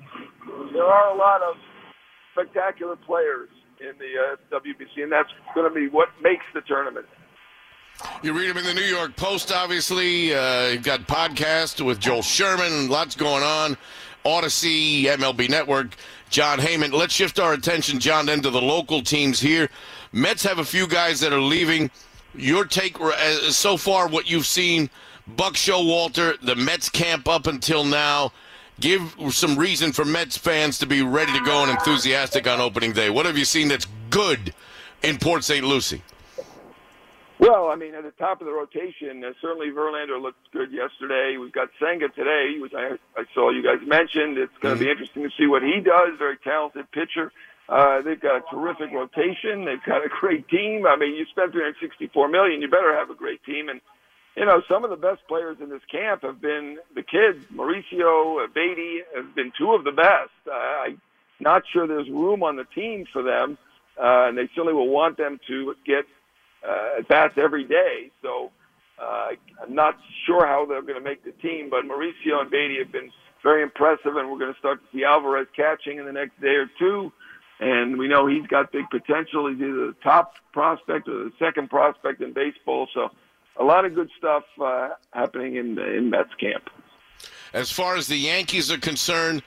there 0.73 0.85
are 0.85 1.13
a 1.13 1.17
lot 1.17 1.41
of 1.41 1.55
spectacular 2.33 2.95
players 2.95 3.49
in 3.81 3.97
the 3.97 4.37
uh, 4.37 4.59
WBC, 4.59 5.03
and 5.03 5.11
that's 5.11 5.31
going 5.53 5.67
to 5.67 5.73
be 5.73 5.87
what 5.87 6.09
makes 6.21 6.45
the 6.53 6.61
tournament. 6.61 7.05
You 8.25 8.33
read 8.33 8.49
them 8.49 8.57
in 8.57 8.63
the 8.63 8.73
New 8.73 8.81
York 8.81 9.15
Post, 9.15 9.51
obviously. 9.51 10.33
Uh, 10.33 10.69
you've 10.69 10.81
got 10.81 11.01
podcast 11.01 11.85
with 11.85 11.99
Joel 11.99 12.23
Sherman, 12.23 12.89
lots 12.89 13.15
going 13.15 13.43
on. 13.43 13.77
Audacy, 14.25 15.03
MLB 15.03 15.47
Network, 15.47 15.95
Jon 16.31 16.57
Heyman. 16.57 16.91
Let's 16.91 17.13
shift 17.13 17.39
our 17.39 17.53
attention, 17.53 17.99
John, 17.99 18.25
then 18.25 18.41
to 18.41 18.49
the 18.49 18.59
local 18.59 19.03
teams 19.03 19.39
here. 19.39 19.69
Mets 20.11 20.41
have 20.41 20.57
a 20.57 20.65
few 20.65 20.87
guys 20.87 21.19
that 21.19 21.33
are 21.33 21.39
leaving. 21.39 21.91
Your 22.33 22.65
take 22.65 22.99
uh, 22.99 23.51
so 23.51 23.77
far, 23.77 24.07
what 24.07 24.27
you've 24.27 24.47
seen, 24.47 24.89
Buck 25.27 25.53
Showalter, 25.53 26.41
the 26.41 26.55
Mets 26.55 26.89
camp 26.89 27.27
up 27.27 27.45
until 27.45 27.83
now. 27.83 28.31
Give 28.79 29.13
some 29.29 29.55
reason 29.55 29.91
for 29.91 30.03
Mets 30.03 30.35
fans 30.35 30.79
to 30.79 30.87
be 30.87 31.03
ready 31.03 31.31
to 31.31 31.45
go 31.45 31.61
and 31.61 31.69
enthusiastic 31.69 32.47
on 32.47 32.59
opening 32.59 32.91
day. 32.91 33.11
What 33.11 33.27
have 33.27 33.37
you 33.37 33.45
seen 33.45 33.67
that's 33.67 33.85
good 34.09 34.51
in 35.03 35.19
Port 35.19 35.43
St. 35.43 35.63
Lucie? 35.63 36.01
Well, 37.45 37.69
I 37.69 37.75
mean, 37.75 37.93
at 37.93 38.01
the 38.01 38.11
top 38.17 38.41
of 38.41 38.47
the 38.47 38.53
rotation, 38.53 39.23
uh, 39.23 39.33
certainly 39.39 39.69
Verlander 39.69 40.19
looked 40.19 40.51
good 40.51 40.71
yesterday. 40.71 41.37
We've 41.37 41.51
got 41.53 41.69
Senga 41.79 42.09
today, 42.09 42.57
which 42.57 42.73
I, 42.73 42.97
I 43.15 43.23
saw 43.35 43.51
you 43.51 43.61
guys 43.61 43.85
mentioned. 43.85 44.39
It's 44.39 44.57
going 44.61 44.79
to 44.79 44.83
be 44.83 44.89
interesting 44.89 45.21
to 45.21 45.29
see 45.37 45.45
what 45.45 45.61
he 45.61 45.79
does. 45.79 46.17
Very 46.17 46.37
talented 46.37 46.89
pitcher. 46.91 47.31
Uh, 47.69 48.01
they've 48.01 48.19
got 48.19 48.37
a 48.37 48.41
terrific 48.49 48.91
rotation. 48.91 49.63
They've 49.65 49.83
got 49.85 50.03
a 50.03 50.09
great 50.09 50.47
team. 50.49 50.87
I 50.87 50.95
mean, 50.95 51.13
you 51.13 51.25
spent 51.29 51.51
364 51.51 52.29
million. 52.29 52.63
You 52.63 52.67
better 52.67 52.97
have 52.97 53.11
a 53.11 53.15
great 53.15 53.43
team. 53.43 53.69
And 53.69 53.79
you 54.35 54.45
know, 54.45 54.63
some 54.67 54.83
of 54.83 54.89
the 54.89 54.97
best 54.97 55.21
players 55.27 55.57
in 55.61 55.69
this 55.69 55.85
camp 55.91 56.23
have 56.23 56.41
been 56.41 56.79
the 56.95 57.03
kids. 57.03 57.45
Mauricio, 57.53 58.51
Baty 58.55 59.01
have 59.15 59.35
been 59.35 59.51
two 59.55 59.73
of 59.73 59.83
the 59.83 59.91
best. 59.91 60.33
Uh, 60.49 60.89
I'm 60.89 61.01
not 61.39 61.61
sure 61.71 61.85
there's 61.85 62.09
room 62.09 62.41
on 62.41 62.55
the 62.55 62.65
team 62.73 63.05
for 63.13 63.21
them, 63.21 63.59
uh, 64.01 64.25
and 64.29 64.35
they 64.35 64.49
certainly 64.55 64.73
will 64.73 64.89
want 64.89 65.17
them 65.17 65.39
to 65.47 65.75
get 65.85 66.05
uh, 66.67 66.99
at 66.99 67.07
bats 67.07 67.35
every 67.37 67.63
day. 67.63 68.11
So 68.21 68.51
uh, 69.01 69.29
I'm 69.61 69.75
not 69.75 69.97
sure 70.25 70.45
how 70.45 70.65
they're 70.65 70.81
going 70.81 70.95
to 70.95 71.01
make 71.01 71.23
the 71.23 71.31
team, 71.31 71.69
but 71.69 71.83
Mauricio 71.83 72.41
and 72.41 72.49
Baty 72.49 72.77
have 72.79 72.91
been 72.91 73.11
very 73.43 73.61
impressive, 73.61 74.15
and 74.15 74.31
we're 74.31 74.39
going 74.39 74.53
to 74.53 74.59
start 74.59 74.81
to 74.81 74.97
see 74.97 75.03
Alvarez 75.03 75.47
catching 75.55 75.99
in 75.99 76.05
the 76.05 76.11
next 76.11 76.39
day 76.41 76.55
or 76.55 76.69
two. 76.79 77.11
And 77.59 77.97
we 77.97 78.07
know 78.07 78.27
he's 78.27 78.45
got 78.47 78.71
big 78.71 78.89
potential. 78.89 79.47
He's 79.47 79.61
either 79.61 79.87
the 79.87 79.95
top 80.03 80.33
prospect 80.51 81.07
or 81.07 81.25
the 81.25 81.31
second 81.39 81.69
prospect 81.69 82.21
in 82.21 82.33
baseball. 82.33 82.89
So 82.93 83.11
a 83.57 83.63
lot 83.63 83.85
of 83.85 83.95
good 83.95 84.09
stuff 84.17 84.43
uh, 84.61 84.89
happening 85.13 85.55
in 85.55 85.79
in 85.79 86.09
Mets 86.09 86.33
camp. 86.39 86.69
As 87.53 87.71
far 87.71 87.95
as 87.95 88.07
the 88.07 88.17
Yankees 88.17 88.69
are 88.71 88.77
concerned, 88.77 89.41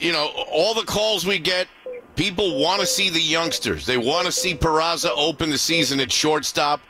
you 0.00 0.10
know, 0.10 0.26
all 0.50 0.74
the 0.74 0.84
calls 0.84 1.24
we 1.24 1.38
get, 1.38 1.68
people 2.16 2.60
want 2.60 2.80
to 2.80 2.86
see 2.86 3.10
the 3.10 3.20
youngsters. 3.20 3.86
They 3.86 3.96
want 3.96 4.26
to 4.26 4.32
see 4.32 4.54
Peraza 4.54 5.10
open 5.16 5.50
the 5.50 5.58
season 5.58 6.00
at 6.00 6.12
shortstop. 6.12 6.80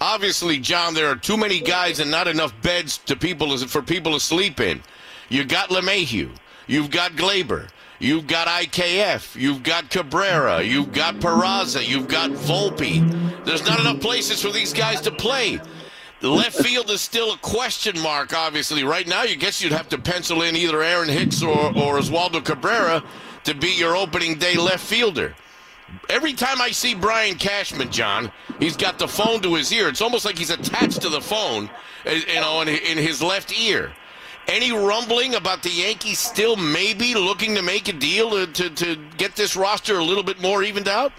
Obviously, 0.00 0.58
John, 0.58 0.94
there 0.94 1.08
are 1.08 1.16
too 1.16 1.36
many 1.36 1.60
guys 1.60 2.00
and 2.00 2.10
not 2.10 2.26
enough 2.26 2.52
beds 2.62 2.98
to 2.98 3.16
people 3.16 3.56
for 3.58 3.82
people 3.82 4.12
to 4.12 4.20
sleep 4.20 4.60
in. 4.60 4.82
You 5.28 5.44
got 5.44 5.70
LeMahieu, 5.70 6.30
you've 6.66 6.90
got 6.90 7.12
Gleyber, 7.12 7.68
you've 8.00 8.26
got 8.26 8.48
IKF, 8.48 9.36
you've 9.40 9.62
got 9.62 9.90
Cabrera, 9.90 10.62
you've 10.62 10.92
got 10.92 11.16
Peraza, 11.16 11.86
you've 11.86 12.08
got 12.08 12.30
Volpe. 12.30 13.44
There's 13.44 13.64
not 13.64 13.80
enough 13.80 14.00
places 14.00 14.42
for 14.42 14.50
these 14.50 14.72
guys 14.72 15.00
to 15.02 15.12
play. 15.12 15.60
Left 16.20 16.56
field 16.56 16.88
is 16.90 17.00
still 17.00 17.32
a 17.32 17.38
question 17.38 18.00
mark, 18.00 18.32
obviously. 18.32 18.84
Right 18.84 19.08
now, 19.08 19.24
you 19.24 19.34
guess 19.36 19.60
you'd 19.60 19.72
have 19.72 19.88
to 19.88 19.98
pencil 19.98 20.42
in 20.42 20.54
either 20.54 20.82
Aaron 20.82 21.08
Hicks 21.08 21.42
or, 21.42 21.68
or 21.76 21.98
Oswaldo 21.98 22.44
Cabrera 22.44 23.02
to 23.44 23.54
be 23.54 23.68
your 23.68 23.96
opening 23.96 24.38
day 24.38 24.56
left 24.56 24.84
fielder. 24.84 25.34
Every 26.08 26.32
time 26.32 26.60
I 26.60 26.70
see 26.70 26.94
Brian 26.94 27.36
Cashman, 27.36 27.90
John, 27.90 28.32
he's 28.58 28.76
got 28.76 28.98
the 28.98 29.08
phone 29.08 29.42
to 29.42 29.54
his 29.54 29.72
ear. 29.72 29.88
It's 29.88 30.00
almost 30.00 30.24
like 30.24 30.38
he's 30.38 30.50
attached 30.50 31.02
to 31.02 31.08
the 31.08 31.20
phone, 31.20 31.68
eh, 32.06 32.20
you 32.28 32.40
know, 32.40 32.62
in, 32.62 32.68
in 32.68 32.98
his 32.98 33.22
left 33.22 33.52
ear. 33.58 33.92
Any 34.48 34.72
rumbling 34.72 35.34
about 35.34 35.62
the 35.62 35.70
Yankees 35.70 36.18
still 36.18 36.56
maybe 36.56 37.14
looking 37.14 37.54
to 37.54 37.62
make 37.62 37.88
a 37.88 37.92
deal 37.92 38.30
to, 38.30 38.46
to, 38.46 38.70
to 38.70 38.96
get 39.16 39.36
this 39.36 39.54
roster 39.54 39.98
a 39.98 40.04
little 40.04 40.24
bit 40.24 40.40
more 40.40 40.62
evened 40.62 40.88
out? 40.88 41.12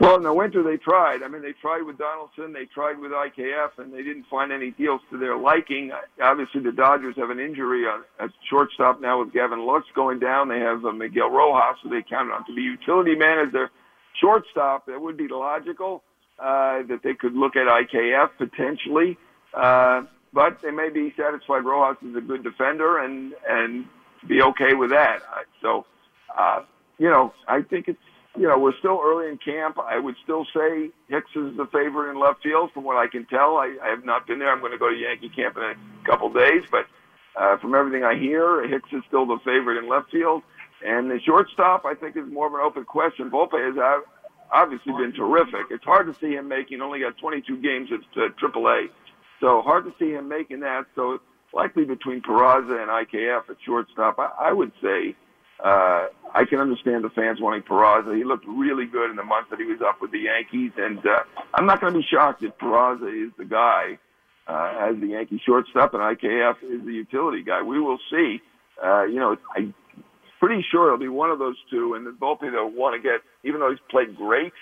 Well, 0.00 0.16
in 0.16 0.22
the 0.22 0.34
winter 0.34 0.62
they 0.62 0.76
tried. 0.76 1.22
I 1.22 1.28
mean, 1.28 1.42
they 1.42 1.52
tried 1.52 1.82
with 1.82 1.98
Donaldson, 1.98 2.52
they 2.52 2.66
tried 2.66 2.98
with 2.98 3.12
IKF, 3.12 3.78
and 3.78 3.92
they 3.92 4.02
didn't 4.02 4.26
find 4.30 4.52
any 4.52 4.72
deals 4.72 5.00
to 5.10 5.18
their 5.18 5.36
liking. 5.36 5.92
Obviously, 6.22 6.60
the 6.60 6.72
Dodgers 6.72 7.14
have 7.16 7.30
an 7.30 7.38
injury 7.38 7.84
at 7.86 8.30
shortstop 8.50 9.00
now 9.00 9.20
with 9.20 9.32
Gavin 9.32 9.64
Lux 9.66 9.86
going 9.94 10.18
down. 10.18 10.48
They 10.48 10.60
have 10.60 10.84
uh, 10.84 10.92
Miguel 10.92 11.30
Rojas, 11.30 11.78
who 11.82 11.90
they 11.90 12.02
counted 12.02 12.32
on 12.32 12.44
to 12.46 12.54
be 12.54 12.62
utility 12.62 13.14
man 13.14 13.46
as 13.46 13.52
their 13.52 13.70
shortstop. 14.20 14.86
That 14.86 15.00
would 15.00 15.16
be 15.16 15.28
logical 15.28 16.02
uh, 16.38 16.82
that 16.88 17.00
they 17.02 17.14
could 17.14 17.34
look 17.34 17.56
at 17.56 17.66
IKF 17.66 18.30
potentially, 18.36 19.16
uh, 19.54 20.02
but 20.32 20.58
they 20.62 20.70
may 20.70 20.90
be 20.90 21.14
satisfied 21.16 21.64
Rojas 21.64 22.02
is 22.02 22.16
a 22.16 22.20
good 22.20 22.42
defender 22.42 22.98
and 22.98 23.32
and 23.48 23.86
be 24.26 24.42
okay 24.42 24.74
with 24.74 24.90
that. 24.90 25.20
So, 25.62 25.86
uh, 26.36 26.60
you 26.98 27.08
know, 27.08 27.32
I 27.46 27.62
think 27.62 27.88
it's 27.88 27.98
you 28.36 28.48
know, 28.48 28.58
we're 28.58 28.76
still 28.78 29.00
early 29.04 29.28
in 29.28 29.38
camp. 29.38 29.78
I 29.78 29.98
would 29.98 30.16
still 30.24 30.44
say 30.54 30.90
Hicks 31.08 31.30
is 31.36 31.56
the 31.56 31.66
favorite 31.72 32.10
in 32.10 32.18
left 32.18 32.42
field 32.42 32.70
from 32.72 32.84
what 32.84 32.96
I 32.96 33.06
can 33.06 33.26
tell. 33.26 33.56
I, 33.56 33.76
I 33.82 33.90
have 33.90 34.04
not 34.04 34.26
been 34.26 34.38
there. 34.38 34.50
I'm 34.50 34.60
going 34.60 34.72
to 34.72 34.78
go 34.78 34.90
to 34.90 34.96
Yankee 34.96 35.28
camp 35.28 35.56
in 35.56 35.62
a 35.62 35.74
couple 36.04 36.32
days, 36.32 36.62
but 36.70 36.86
uh, 37.36 37.58
from 37.58 37.74
everything 37.74 38.04
I 38.04 38.18
hear, 38.18 38.66
Hicks 38.66 38.88
is 38.92 39.02
still 39.06 39.26
the 39.26 39.38
favorite 39.44 39.78
in 39.78 39.88
left 39.88 40.10
field. 40.10 40.42
And 40.84 41.10
the 41.10 41.20
shortstop, 41.24 41.84
I 41.84 41.94
think, 41.94 42.16
is 42.16 42.24
more 42.30 42.46
of 42.46 42.54
an 42.54 42.60
open 42.60 42.84
question. 42.84 43.30
Volpe 43.30 43.58
has 43.58 44.02
obviously 44.52 44.92
been 44.92 45.12
terrific. 45.12 45.66
It's 45.70 45.84
hard 45.84 46.12
to 46.12 46.20
see 46.20 46.34
him 46.34 46.48
making, 46.48 46.80
only 46.80 47.00
got 47.00 47.16
22 47.18 47.56
games 47.62 47.90
at 47.92 48.00
uh, 48.20 48.28
AAA. 48.42 48.88
So 49.40 49.62
hard 49.62 49.84
to 49.84 49.94
see 49.98 50.12
him 50.12 50.28
making 50.28 50.60
that. 50.60 50.86
So 50.94 51.20
likely 51.52 51.84
between 51.84 52.20
Peraza 52.20 52.82
and 52.82 52.90
IKF 52.90 53.48
at 53.48 53.56
shortstop, 53.64 54.18
I, 54.18 54.30
I 54.48 54.52
would 54.52 54.72
say 54.82 55.16
uh, 55.62 56.06
I 56.34 56.44
can 56.44 56.58
understand 56.58 57.04
the 57.04 57.10
fans 57.10 57.38
wanting 57.40 57.62
Peraza. 57.62 58.16
He 58.16 58.24
looked 58.24 58.44
really 58.46 58.86
good 58.86 59.10
in 59.10 59.16
the 59.16 59.22
month 59.22 59.50
that 59.50 59.60
he 59.60 59.66
was 59.66 59.80
up 59.80 60.02
with 60.02 60.10
the 60.10 60.18
Yankees, 60.18 60.72
and 60.76 60.98
uh, 60.98 61.22
I'm 61.54 61.64
not 61.66 61.80
going 61.80 61.92
to 61.92 61.98
be 61.98 62.06
shocked 62.10 62.42
if 62.42 62.56
Peraza 62.58 63.26
is 63.26 63.32
the 63.38 63.44
guy 63.44 63.98
uh, 64.46 64.90
as 64.90 65.00
the 65.00 65.08
Yankee 65.08 65.40
shortstop 65.44 65.94
and 65.94 66.02
IKF 66.02 66.56
is 66.62 66.84
the 66.84 66.92
utility 66.92 67.42
guy. 67.42 67.62
We 67.62 67.80
will 67.80 67.98
see. 68.10 68.42
Uh, 68.84 69.04
you 69.04 69.20
know, 69.20 69.36
I'm 69.56 69.72
pretty 70.40 70.64
sure 70.70 70.86
it'll 70.88 70.98
be 70.98 71.08
one 71.08 71.30
of 71.30 71.38
those 71.38 71.56
two, 71.70 71.94
and 71.94 72.04
then 72.04 72.16
both 72.18 72.42
of 72.42 72.52
them 72.52 72.76
want 72.76 73.00
to 73.00 73.02
get, 73.02 73.20
even 73.44 73.60
though 73.60 73.70
he's 73.70 73.78
played 73.88 74.16
great 74.16 74.52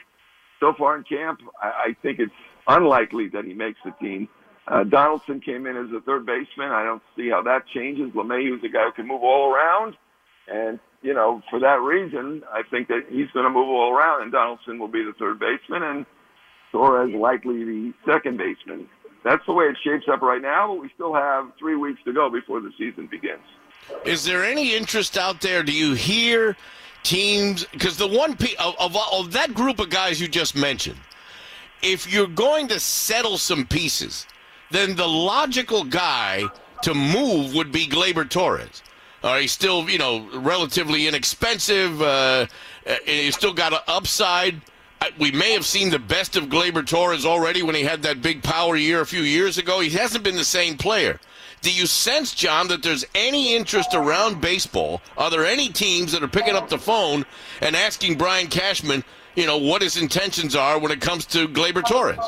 so 0.60 0.74
far 0.78 0.96
in 0.96 1.04
camp, 1.04 1.40
I, 1.60 1.66
I 1.66 1.96
think 2.02 2.18
it's 2.18 2.32
unlikely 2.68 3.28
that 3.28 3.44
he 3.44 3.54
makes 3.54 3.78
the 3.84 3.92
team. 3.92 4.28
Uh, 4.68 4.84
Donaldson 4.84 5.40
came 5.40 5.66
in 5.66 5.76
as 5.76 5.90
a 5.92 6.00
third 6.02 6.24
baseman. 6.24 6.70
I 6.70 6.84
don't 6.84 7.02
see 7.16 7.30
how 7.30 7.42
that 7.42 7.66
changes. 7.74 8.10
LeMahieu's 8.12 8.62
a 8.62 8.68
guy 8.68 8.84
who 8.84 8.92
can 8.92 9.08
move 9.08 9.22
all 9.22 9.52
around. 9.52 9.96
And, 10.46 10.78
you 11.02 11.12
know, 11.12 11.42
for 11.50 11.58
that 11.60 11.80
reason, 11.80 12.42
I 12.52 12.62
think 12.62 12.88
that 12.88 13.06
he's 13.08 13.30
going 13.32 13.44
to 13.44 13.50
move 13.50 13.68
all 13.68 13.92
around, 13.92 14.22
and 14.22 14.32
Donaldson 14.32 14.78
will 14.78 14.88
be 14.88 15.02
the 15.02 15.12
third 15.18 15.38
baseman, 15.38 15.82
and 15.82 16.06
Torres 16.70 17.14
likely 17.14 17.64
the 17.64 17.92
second 18.06 18.38
baseman. 18.38 18.88
That's 19.24 19.44
the 19.46 19.52
way 19.52 19.66
it 19.66 19.76
shapes 19.84 20.06
up 20.10 20.22
right 20.22 20.40
now, 20.40 20.68
but 20.68 20.80
we 20.80 20.90
still 20.94 21.14
have 21.14 21.52
three 21.58 21.76
weeks 21.76 22.00
to 22.04 22.12
go 22.12 22.30
before 22.30 22.60
the 22.60 22.72
season 22.78 23.06
begins. 23.06 23.42
Is 24.04 24.24
there 24.24 24.44
any 24.44 24.74
interest 24.74 25.16
out 25.18 25.40
there? 25.40 25.62
Do 25.62 25.72
you 25.72 25.94
hear 25.94 26.56
teams? 27.02 27.64
Because 27.72 27.96
the 27.96 28.06
one 28.08 28.36
of, 28.58 28.74
of, 28.78 28.96
of 29.12 29.32
that 29.32 29.54
group 29.54 29.80
of 29.80 29.90
guys 29.90 30.20
you 30.20 30.28
just 30.28 30.56
mentioned, 30.56 30.98
if 31.82 32.12
you're 32.12 32.28
going 32.28 32.68
to 32.68 32.80
settle 32.80 33.38
some 33.38 33.66
pieces, 33.66 34.26
then 34.70 34.96
the 34.96 35.06
logical 35.06 35.84
guy 35.84 36.44
to 36.82 36.94
move 36.94 37.54
would 37.54 37.70
be 37.70 37.86
Gleyber 37.86 38.28
Torres. 38.28 38.82
Uh, 39.22 39.38
he's 39.38 39.52
still, 39.52 39.88
you 39.88 39.98
know, 39.98 40.28
relatively 40.40 41.06
inexpensive. 41.06 42.02
Uh, 42.02 42.46
he's 43.04 43.36
still 43.36 43.52
got 43.52 43.72
an 43.72 43.78
upside. 43.86 44.60
We 45.18 45.30
may 45.32 45.52
have 45.52 45.66
seen 45.66 45.90
the 45.90 45.98
best 45.98 46.36
of 46.36 46.44
Gleyber 46.44 46.86
Torres 46.86 47.26
already 47.26 47.62
when 47.62 47.74
he 47.74 47.82
had 47.82 48.02
that 48.02 48.22
big 48.22 48.42
power 48.42 48.76
year 48.76 49.00
a 49.00 49.06
few 49.06 49.22
years 49.22 49.58
ago. 49.58 49.80
He 49.80 49.90
hasn't 49.90 50.24
been 50.24 50.36
the 50.36 50.44
same 50.44 50.76
player. 50.76 51.18
Do 51.60 51.72
you 51.72 51.86
sense, 51.86 52.34
John, 52.34 52.66
that 52.68 52.82
there's 52.82 53.04
any 53.14 53.54
interest 53.54 53.94
around 53.94 54.40
baseball? 54.40 55.00
Are 55.16 55.30
there 55.30 55.46
any 55.46 55.68
teams 55.68 56.10
that 56.12 56.22
are 56.22 56.28
picking 56.28 56.56
up 56.56 56.68
the 56.68 56.78
phone 56.78 57.24
and 57.60 57.76
asking 57.76 58.18
Brian 58.18 58.48
Cashman, 58.48 59.04
you 59.36 59.46
know, 59.46 59.58
what 59.58 59.82
his 59.82 59.96
intentions 59.96 60.56
are 60.56 60.78
when 60.80 60.90
it 60.90 61.00
comes 61.00 61.24
to 61.26 61.46
Gleyber 61.46 61.84
Torres? 61.86 62.18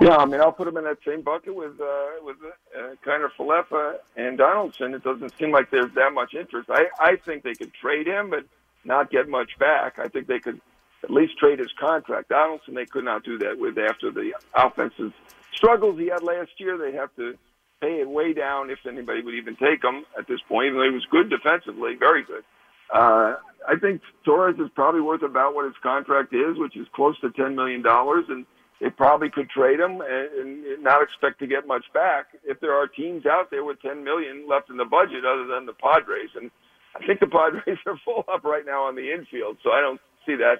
Yeah, 0.00 0.16
I 0.16 0.24
mean, 0.24 0.40
I'll 0.40 0.52
put 0.52 0.66
him 0.68 0.78
in 0.78 0.84
that 0.84 0.96
same 1.06 1.20
bucket 1.20 1.54
with 1.54 1.78
uh, 1.78 2.24
with 2.24 2.36
uh, 2.76 2.94
Kiner 3.04 3.28
Falefa 3.38 3.96
and 4.16 4.38
Donaldson. 4.38 4.94
It 4.94 5.02
doesn't 5.02 5.36
seem 5.38 5.50
like 5.50 5.70
there's 5.70 5.92
that 5.94 6.12
much 6.12 6.34
interest. 6.34 6.68
I 6.70 6.86
I 6.98 7.16
think 7.16 7.42
they 7.42 7.54
could 7.54 7.72
trade 7.74 8.06
him, 8.06 8.30
but 8.30 8.44
not 8.84 9.10
get 9.10 9.28
much 9.28 9.58
back. 9.58 9.98
I 9.98 10.08
think 10.08 10.26
they 10.26 10.38
could 10.38 10.60
at 11.02 11.10
least 11.10 11.38
trade 11.38 11.58
his 11.58 11.72
contract. 11.78 12.28
Donaldson, 12.28 12.74
they 12.74 12.86
could 12.86 13.04
not 13.04 13.24
do 13.24 13.38
that 13.38 13.58
with 13.58 13.78
after 13.78 14.10
the 14.10 14.32
offensive 14.54 15.12
struggles 15.54 15.98
he 15.98 16.06
had 16.08 16.22
last 16.22 16.52
year. 16.58 16.76
They 16.78 16.96
have 16.96 17.14
to 17.16 17.36
pay 17.80 18.00
it 18.00 18.08
way 18.08 18.32
down 18.32 18.70
if 18.70 18.78
anybody 18.86 19.22
would 19.22 19.34
even 19.34 19.56
take 19.56 19.82
him 19.82 20.04
at 20.18 20.26
this 20.28 20.40
point. 20.48 20.66
Even 20.66 20.78
though 20.78 20.84
he 20.84 20.94
was 20.94 21.06
good 21.10 21.30
defensively, 21.30 21.94
very 21.94 22.22
good. 22.22 22.44
Uh, 22.92 23.36
I 23.68 23.76
think 23.80 24.02
Torres 24.24 24.58
is 24.58 24.68
probably 24.74 25.00
worth 25.00 25.22
about 25.22 25.54
what 25.54 25.64
his 25.64 25.74
contract 25.82 26.34
is, 26.34 26.58
which 26.58 26.76
is 26.76 26.86
close 26.94 27.18
to 27.20 27.30
ten 27.30 27.54
million 27.54 27.82
dollars, 27.82 28.24
and 28.28 28.46
they 28.80 28.88
probably 28.88 29.28
could 29.28 29.50
trade 29.50 29.78
him 29.78 30.00
and, 30.00 30.64
and 30.64 30.82
not 30.82 31.02
expect 31.02 31.38
to 31.40 31.46
get 31.46 31.66
much 31.66 31.84
back 31.92 32.28
if 32.44 32.60
there 32.60 32.74
are 32.74 32.86
teams 32.86 33.26
out 33.26 33.50
there 33.50 33.64
with 33.64 33.80
10 33.82 34.02
million 34.02 34.48
left 34.48 34.70
in 34.70 34.78
the 34.78 34.86
budget 34.86 35.24
other 35.24 35.46
than 35.46 35.66
the 35.66 35.74
Padres. 35.74 36.30
And 36.34 36.50
I 36.96 37.06
think 37.06 37.20
the 37.20 37.26
Padres 37.26 37.78
are 37.86 38.00
full 38.04 38.24
up 38.32 38.42
right 38.42 38.64
now 38.64 38.84
on 38.84 38.96
the 38.96 39.12
infield, 39.12 39.58
so 39.62 39.70
I 39.70 39.80
don't 39.80 40.00
see 40.26 40.36
that. 40.36 40.56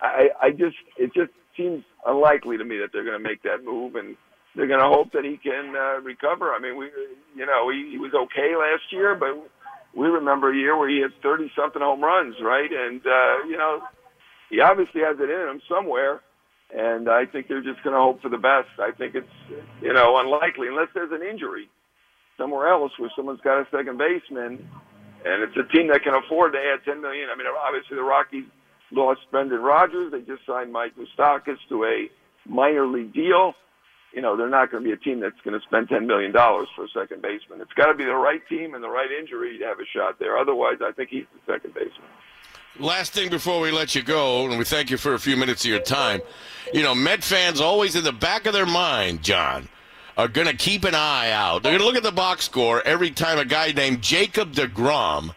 I, 0.00 0.28
I 0.40 0.50
just, 0.50 0.76
it 0.96 1.12
just 1.12 1.32
seems 1.56 1.82
unlikely 2.06 2.58
to 2.58 2.64
me 2.64 2.78
that 2.78 2.90
they're 2.92 3.04
going 3.04 3.20
to 3.20 3.28
make 3.28 3.42
that 3.42 3.64
move, 3.64 3.96
and 3.96 4.16
they're 4.54 4.68
going 4.68 4.80
to 4.80 4.86
hope 4.86 5.10
that 5.12 5.24
he 5.24 5.36
can 5.36 5.74
uh, 5.74 6.00
recover. 6.00 6.54
I 6.54 6.60
mean, 6.60 6.78
we, 6.78 6.86
you 7.34 7.44
know, 7.44 7.70
he, 7.70 7.90
he 7.90 7.98
was 7.98 8.14
okay 8.14 8.54
last 8.54 8.92
year, 8.92 9.16
but 9.16 9.34
we 9.98 10.06
remember 10.06 10.52
a 10.52 10.56
year 10.56 10.78
where 10.78 10.88
he 10.88 11.00
had 11.00 11.10
30 11.24 11.50
something 11.58 11.82
home 11.82 12.00
runs, 12.00 12.36
right? 12.40 12.70
And, 12.70 13.00
uh, 13.04 13.46
you 13.48 13.58
know, 13.58 13.82
he 14.48 14.60
obviously 14.60 15.00
has 15.00 15.16
it 15.18 15.28
in 15.28 15.48
him 15.50 15.60
somewhere 15.68 16.20
and 16.74 17.08
I 17.08 17.24
think 17.24 17.48
they're 17.48 17.62
just 17.62 17.82
going 17.82 17.94
to 17.94 18.00
hope 18.00 18.22
for 18.22 18.28
the 18.28 18.38
best. 18.38 18.68
I 18.78 18.90
think 18.96 19.14
it's 19.14 19.36
you 19.80 19.92
know 19.92 20.18
unlikely 20.18 20.68
unless 20.68 20.88
there's 20.94 21.12
an 21.12 21.22
injury 21.22 21.68
somewhere 22.38 22.68
else 22.68 22.92
where 22.98 23.10
someone's 23.16 23.40
got 23.42 23.60
a 23.60 23.66
second 23.70 23.98
baseman, 23.98 24.62
and 25.26 25.42
it's 25.42 25.56
a 25.58 25.66
team 25.74 25.88
that 25.88 26.02
can 26.04 26.14
afford 26.14 26.52
to 26.52 26.58
add 26.58 26.84
10 26.86 27.02
million. 27.02 27.28
I 27.28 27.36
mean, 27.36 27.46
obviously 27.50 27.96
the 27.96 28.06
Rockies 28.06 28.46
lost 28.92 29.20
Brendan 29.30 29.60
Rodgers. 29.60 30.12
They 30.12 30.20
just 30.20 30.46
signed 30.46 30.72
Mike 30.72 30.94
Moustakas 30.96 31.58
to 31.68 31.84
a 31.84 32.08
minor 32.48 32.86
league 32.86 33.12
deal. 33.12 33.54
You 34.14 34.22
know, 34.22 34.38
they're 34.38 34.48
not 34.48 34.70
going 34.70 34.82
to 34.82 34.88
be 34.88 34.94
a 34.94 34.96
team 34.96 35.20
that's 35.20 35.36
going 35.44 35.58
to 35.58 35.66
spend 35.66 35.90
$10 35.90 36.06
million 36.06 36.32
for 36.32 36.84
a 36.84 36.92
second 36.94 37.20
baseman. 37.20 37.60
It's 37.60 37.74
got 37.76 37.92
to 37.92 37.94
be 37.94 38.06
the 38.06 38.16
right 38.16 38.40
team 38.48 38.72
and 38.72 38.82
the 38.82 38.88
right 38.88 39.10
injury 39.12 39.58
to 39.58 39.64
have 39.66 39.76
a 39.80 39.88
shot 39.92 40.18
there. 40.18 40.38
Otherwise, 40.38 40.80
I 40.80 40.92
think 40.92 41.10
he's 41.10 41.28
the 41.34 41.52
second 41.52 41.74
baseman. 41.74 42.08
Last 42.80 43.12
thing 43.12 43.28
before 43.28 43.60
we 43.60 43.72
let 43.72 43.96
you 43.96 44.02
go, 44.02 44.46
and 44.46 44.56
we 44.56 44.64
thank 44.64 44.88
you 44.88 44.98
for 44.98 45.14
a 45.14 45.18
few 45.18 45.36
minutes 45.36 45.64
of 45.64 45.70
your 45.70 45.80
time. 45.80 46.20
You 46.72 46.84
know, 46.84 46.94
Met 46.94 47.24
fans 47.24 47.60
always 47.60 47.96
in 47.96 48.04
the 48.04 48.12
back 48.12 48.46
of 48.46 48.52
their 48.52 48.66
mind, 48.66 49.24
John, 49.24 49.68
are 50.16 50.28
going 50.28 50.46
to 50.46 50.54
keep 50.54 50.84
an 50.84 50.94
eye 50.94 51.32
out. 51.32 51.64
They're 51.64 51.72
going 51.72 51.80
to 51.80 51.86
look 51.86 51.96
at 51.96 52.04
the 52.04 52.12
box 52.12 52.44
score 52.44 52.80
every 52.86 53.10
time 53.10 53.38
a 53.38 53.44
guy 53.44 53.72
named 53.72 54.00
Jacob 54.00 54.52
DeGrom 54.52 55.34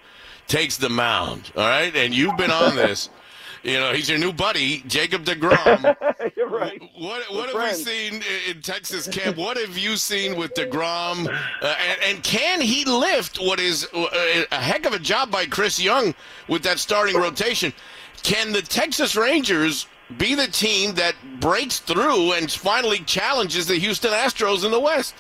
takes 0.48 0.78
the 0.78 0.90
mound. 0.90 1.52
All 1.56 1.68
right, 1.68 1.96
and 1.96 2.14
you've 2.14 2.38
been 2.38 2.52
on 2.52 2.76
this. 2.76 3.10
You 3.64 3.80
know, 3.80 3.94
he's 3.94 4.10
your 4.10 4.18
new 4.18 4.34
buddy, 4.34 4.84
Jacob 4.88 5.24
DeGrom. 5.26 5.96
You're 6.36 6.50
right. 6.50 6.82
What 6.98 7.24
what 7.32 7.50
have 7.50 7.78
we 7.78 7.84
seen 7.84 8.24
in 8.50 8.62
Texas 8.62 9.08
camp? 9.08 9.38
What 9.38 9.58
have 9.58 9.78
you 9.78 9.98
seen 9.98 10.36
with 10.36 10.54
DeGrom? 10.56 11.28
Uh, 11.62 11.76
and, 11.90 12.02
and 12.04 12.24
can 12.24 12.60
he 12.62 12.86
lift 12.86 13.38
what 13.40 13.60
is 13.60 13.88
uh, 13.94 14.46
a 14.52 14.56
heck 14.56 14.86
of 14.86 14.94
a 14.94 15.00
job 15.00 15.32
by 15.32 15.46
Chris 15.46 15.80
Young 15.80 16.16
with 16.48 16.64
that 16.64 16.80
starting 16.80 17.16
rotation? 17.16 17.72
Can 18.24 18.52
the 18.52 18.62
Texas 18.62 19.16
Rangers 19.16 19.88
be 20.18 20.36
the 20.36 20.48
team 20.48 20.96
that 20.96 21.16
breaks 21.40 21.80
through 21.80 22.34
and 22.34 22.52
finally 22.52 23.00
challenges 23.00 23.68
the 23.68 23.76
Houston 23.76 24.12
Astros 24.12 24.66
in 24.66 24.72
the 24.72 24.80
West? 24.80 25.16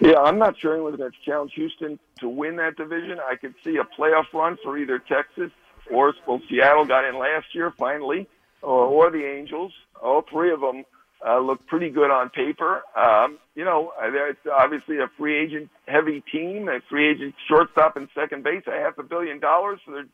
Yeah, 0.00 0.20
I'm 0.20 0.38
not 0.38 0.58
sure 0.58 0.74
anyone 0.74 0.96
that's 0.98 1.14
challenged 1.24 1.54
Houston 1.54 1.98
to 2.20 2.28
win 2.28 2.56
that 2.56 2.76
division. 2.76 3.18
I 3.20 3.36
could 3.36 3.54
see 3.62 3.76
a 3.76 3.84
playoff 3.84 4.32
run 4.32 4.58
for 4.62 4.76
either 4.76 4.98
Texas 4.98 5.50
or 5.90 6.14
well, 6.26 6.40
Seattle 6.48 6.84
got 6.84 7.04
in 7.04 7.18
last 7.18 7.46
year 7.54 7.72
finally, 7.78 8.28
or, 8.62 8.86
or 8.86 9.10
the 9.10 9.24
Angels. 9.24 9.72
All 10.02 10.22
three 10.30 10.52
of 10.52 10.60
them 10.60 10.84
uh, 11.26 11.40
look 11.40 11.66
pretty 11.66 11.90
good 11.90 12.10
on 12.10 12.30
paper. 12.30 12.82
Um, 12.96 13.38
you 13.54 13.64
know, 13.64 13.92
uh, 14.00 14.08
it's 14.28 14.46
obviously 14.52 14.98
a 14.98 15.08
free 15.16 15.38
agent 15.38 15.70
heavy 15.86 16.22
team, 16.32 16.68
a 16.68 16.80
free 16.90 17.10
agent 17.10 17.34
shortstop 17.48 17.96
and 17.96 18.08
second 18.14 18.44
base, 18.44 18.62
a 18.66 18.72
half 18.72 18.98
a 18.98 19.02
billion 19.02 19.40
dollars 19.40 19.80
for 19.84 19.92
their 19.92 20.06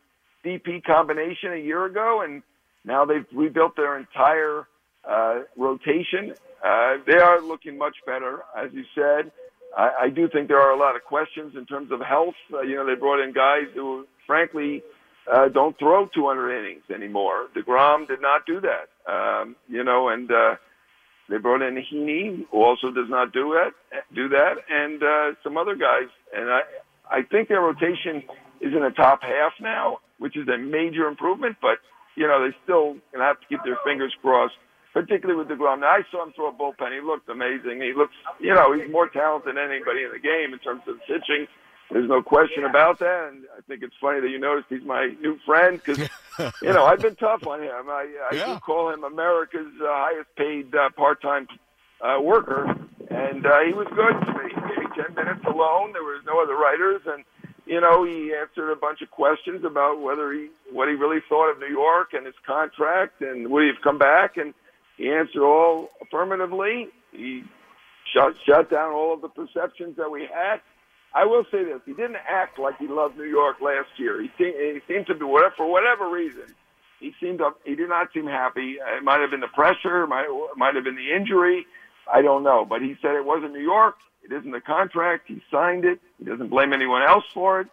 DP 0.44 0.82
combination 0.84 1.52
a 1.52 1.56
year 1.58 1.84
ago, 1.84 2.22
and 2.24 2.42
now 2.84 3.04
they've 3.04 3.26
rebuilt 3.32 3.76
their 3.76 3.98
entire 3.98 4.66
uh, 5.08 5.40
rotation. 5.56 6.34
Uh, 6.64 6.96
they 7.06 7.18
are 7.18 7.40
looking 7.40 7.76
much 7.76 7.96
better, 8.06 8.42
as 8.56 8.70
you 8.72 8.84
said. 8.94 9.32
I, 9.76 9.90
I 10.02 10.08
do 10.08 10.28
think 10.28 10.48
there 10.48 10.60
are 10.60 10.72
a 10.72 10.78
lot 10.78 10.96
of 10.96 11.04
questions 11.04 11.54
in 11.56 11.66
terms 11.66 11.90
of 11.90 12.00
health. 12.00 12.34
Uh, 12.52 12.62
you 12.62 12.76
know, 12.76 12.86
they 12.86 12.94
brought 12.94 13.22
in 13.22 13.32
guys 13.32 13.66
who, 13.74 14.06
frankly, 14.26 14.82
uh, 15.30 15.48
don't 15.48 15.78
throw 15.78 16.06
200 16.06 16.58
innings 16.58 16.82
anymore. 16.94 17.48
Degrom 17.56 18.06
did 18.08 18.20
not 18.20 18.46
do 18.46 18.60
that. 18.60 18.88
Um, 19.10 19.56
you 19.68 19.84
know, 19.84 20.08
and 20.08 20.30
uh, 20.30 20.56
they 21.28 21.38
brought 21.38 21.62
in 21.62 21.76
Heaney, 21.76 22.46
who 22.50 22.62
also 22.62 22.90
does 22.90 23.08
not 23.08 23.32
do 23.32 23.54
that. 23.54 23.72
Do 24.14 24.28
that, 24.28 24.54
and 24.68 25.02
uh, 25.02 25.38
some 25.42 25.56
other 25.56 25.74
guys. 25.76 26.08
And 26.34 26.50
I, 26.50 26.60
I 27.10 27.22
think 27.22 27.48
their 27.48 27.60
rotation 27.60 28.22
is 28.60 28.72
in 28.74 28.82
the 28.82 28.90
top 28.90 29.22
half 29.22 29.52
now, 29.60 29.98
which 30.18 30.36
is 30.36 30.48
a 30.48 30.58
major 30.58 31.06
improvement. 31.06 31.56
But 31.60 31.78
you 32.16 32.26
know, 32.26 32.42
they 32.42 32.54
still 32.64 32.96
gonna 33.12 33.24
have 33.24 33.40
to 33.40 33.46
keep 33.46 33.60
their 33.64 33.78
fingers 33.84 34.12
crossed, 34.20 34.58
particularly 34.92 35.38
with 35.38 35.48
Degrom. 35.48 35.80
Now, 35.80 35.94
I 35.94 36.02
saw 36.10 36.26
him 36.26 36.32
throw 36.34 36.48
a 36.48 36.52
bullpen. 36.52 36.92
He 36.92 37.00
looked 37.00 37.28
amazing. 37.28 37.80
He 37.80 37.92
looks, 37.96 38.14
you 38.40 38.52
know, 38.52 38.74
he's 38.74 38.90
more 38.90 39.08
talented 39.08 39.54
than 39.54 39.58
anybody 39.58 40.02
in 40.02 40.10
the 40.12 40.18
game 40.18 40.52
in 40.52 40.58
terms 40.58 40.82
of 40.88 40.98
pitching. 41.06 41.46
There's 41.90 42.08
no 42.08 42.22
question 42.22 42.64
about 42.64 43.00
that. 43.00 43.30
And 43.32 43.44
I 43.56 43.60
think 43.62 43.82
it's 43.82 43.94
funny 44.00 44.20
that 44.20 44.28
you 44.28 44.38
noticed 44.38 44.68
he's 44.68 44.84
my 44.84 45.12
new 45.20 45.38
friend 45.44 45.80
because, 45.84 45.98
you 46.62 46.72
know, 46.72 46.84
I've 46.84 47.00
been 47.00 47.16
tough 47.16 47.46
on 47.46 47.62
him. 47.62 47.88
I, 47.88 48.06
I 48.30 48.34
yeah. 48.34 48.54
do 48.54 48.60
call 48.60 48.90
him 48.90 49.02
America's 49.02 49.72
uh, 49.82 49.86
highest 49.86 50.28
paid 50.36 50.74
uh, 50.74 50.90
part-time 50.90 51.48
uh, 52.00 52.20
worker. 52.20 52.66
And 53.10 53.44
uh, 53.44 53.60
he 53.66 53.72
was 53.72 53.88
good 53.90 54.24
to 54.24 54.38
me. 54.38 54.50
He 54.54 54.60
gave 54.60 54.78
me 54.78 55.04
10 55.04 55.14
minutes 55.16 55.44
alone. 55.46 55.92
There 55.92 56.02
was 56.02 56.22
no 56.24 56.40
other 56.40 56.54
writers. 56.54 57.02
And, 57.06 57.24
you 57.66 57.80
know, 57.80 58.04
he 58.04 58.32
answered 58.34 58.70
a 58.70 58.76
bunch 58.76 59.02
of 59.02 59.10
questions 59.10 59.64
about 59.64 60.00
whether 60.00 60.32
he, 60.32 60.48
what 60.70 60.88
he 60.88 60.94
really 60.94 61.20
thought 61.28 61.50
of 61.50 61.58
New 61.58 61.74
York 61.74 62.10
and 62.12 62.24
his 62.24 62.36
contract 62.46 63.20
and 63.20 63.50
would 63.50 63.62
he 63.62 63.68
have 63.68 63.82
come 63.82 63.98
back. 63.98 64.36
And 64.36 64.54
he 64.96 65.10
answered 65.10 65.42
all 65.42 65.90
affirmatively. 66.00 66.86
He 67.10 67.42
shut, 68.14 68.34
shut 68.46 68.70
down 68.70 68.92
all 68.92 69.14
of 69.14 69.22
the 69.22 69.28
perceptions 69.28 69.96
that 69.96 70.08
we 70.08 70.28
had 70.32 70.60
I 71.12 71.24
will 71.24 71.44
say 71.50 71.64
this: 71.64 71.80
he 71.84 71.92
didn't 71.92 72.18
act 72.28 72.58
like 72.58 72.78
he 72.78 72.86
loved 72.86 73.16
New 73.16 73.24
York 73.24 73.56
last 73.60 73.88
year. 73.98 74.22
He 74.22 74.30
seemed, 74.38 74.54
he 74.56 74.80
seemed 74.86 75.06
to 75.06 75.14
be 75.14 75.24
whatever 75.24 75.54
for 75.56 75.70
whatever 75.70 76.08
reason. 76.08 76.54
He 77.00 77.12
seemed 77.20 77.38
to, 77.38 77.50
he 77.64 77.74
did 77.74 77.88
not 77.88 78.12
seem 78.12 78.26
happy. 78.26 78.76
It 78.78 79.02
might 79.02 79.20
have 79.20 79.30
been 79.30 79.40
the 79.40 79.48
pressure, 79.48 80.06
might 80.06 80.26
might 80.56 80.74
have 80.74 80.84
been 80.84 80.96
the 80.96 81.12
injury. 81.12 81.66
I 82.12 82.22
don't 82.22 82.42
know, 82.42 82.64
but 82.64 82.82
he 82.82 82.96
said 83.02 83.16
it 83.16 83.24
wasn't 83.24 83.52
New 83.52 83.62
York. 83.62 83.96
It 84.22 84.32
isn't 84.32 84.50
the 84.50 84.60
contract. 84.60 85.24
He 85.26 85.42
signed 85.50 85.84
it. 85.84 86.00
He 86.18 86.24
doesn't 86.24 86.48
blame 86.48 86.72
anyone 86.72 87.02
else 87.02 87.24
for 87.32 87.60
it. 87.60 87.68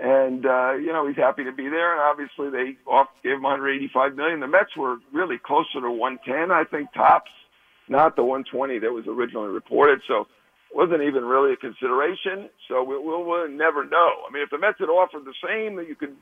And 0.00 0.46
uh, 0.46 0.72
you 0.72 0.92
know 0.92 1.06
he's 1.06 1.16
happy 1.16 1.44
to 1.44 1.52
be 1.52 1.68
there. 1.68 1.92
And 1.92 2.00
obviously 2.00 2.50
they 2.50 2.76
off 2.90 3.08
gave 3.22 3.34
him 3.34 3.42
185 3.42 4.16
million. 4.16 4.40
The 4.40 4.48
Mets 4.48 4.76
were 4.76 4.96
really 5.12 5.38
closer 5.38 5.80
to 5.80 5.90
110, 5.90 6.50
I 6.50 6.64
think, 6.64 6.92
tops, 6.94 7.30
not 7.88 8.16
the 8.16 8.24
120 8.24 8.78
that 8.80 8.90
was 8.90 9.06
originally 9.06 9.50
reported. 9.50 10.00
So 10.08 10.26
wasn't 10.74 11.02
even 11.02 11.24
really 11.24 11.52
a 11.52 11.56
consideration. 11.56 12.48
So 12.68 12.82
we'll, 12.82 13.04
we'll, 13.04 13.24
we'll 13.24 13.48
never 13.48 13.84
know. 13.84 14.10
I 14.28 14.32
mean, 14.32 14.42
if 14.42 14.50
the 14.50 14.58
Mets 14.58 14.78
had 14.78 14.88
offered 14.88 15.24
the 15.24 15.34
same, 15.46 15.78
you 15.86 15.94
could 15.94 16.16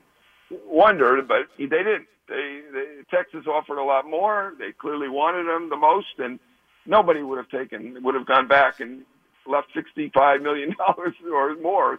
wonder, 0.66 1.20
but 1.22 1.46
they 1.58 1.66
didn't. 1.66 2.06
They, 2.28 2.60
they 2.72 2.86
Texas 3.10 3.46
offered 3.46 3.78
a 3.78 3.84
lot 3.84 4.08
more. 4.08 4.54
They 4.58 4.72
clearly 4.72 5.08
wanted 5.08 5.46
him 5.48 5.68
the 5.68 5.76
most, 5.76 6.18
and 6.18 6.38
nobody 6.86 7.22
would 7.22 7.38
have 7.38 7.48
taken 7.48 7.98
would 8.02 8.14
have 8.14 8.26
gone 8.26 8.46
back 8.46 8.80
and 8.80 9.02
left 9.46 9.68
sixty-five 9.74 10.40
million 10.40 10.74
dollars 10.86 11.14
or 11.32 11.56
more 11.56 11.98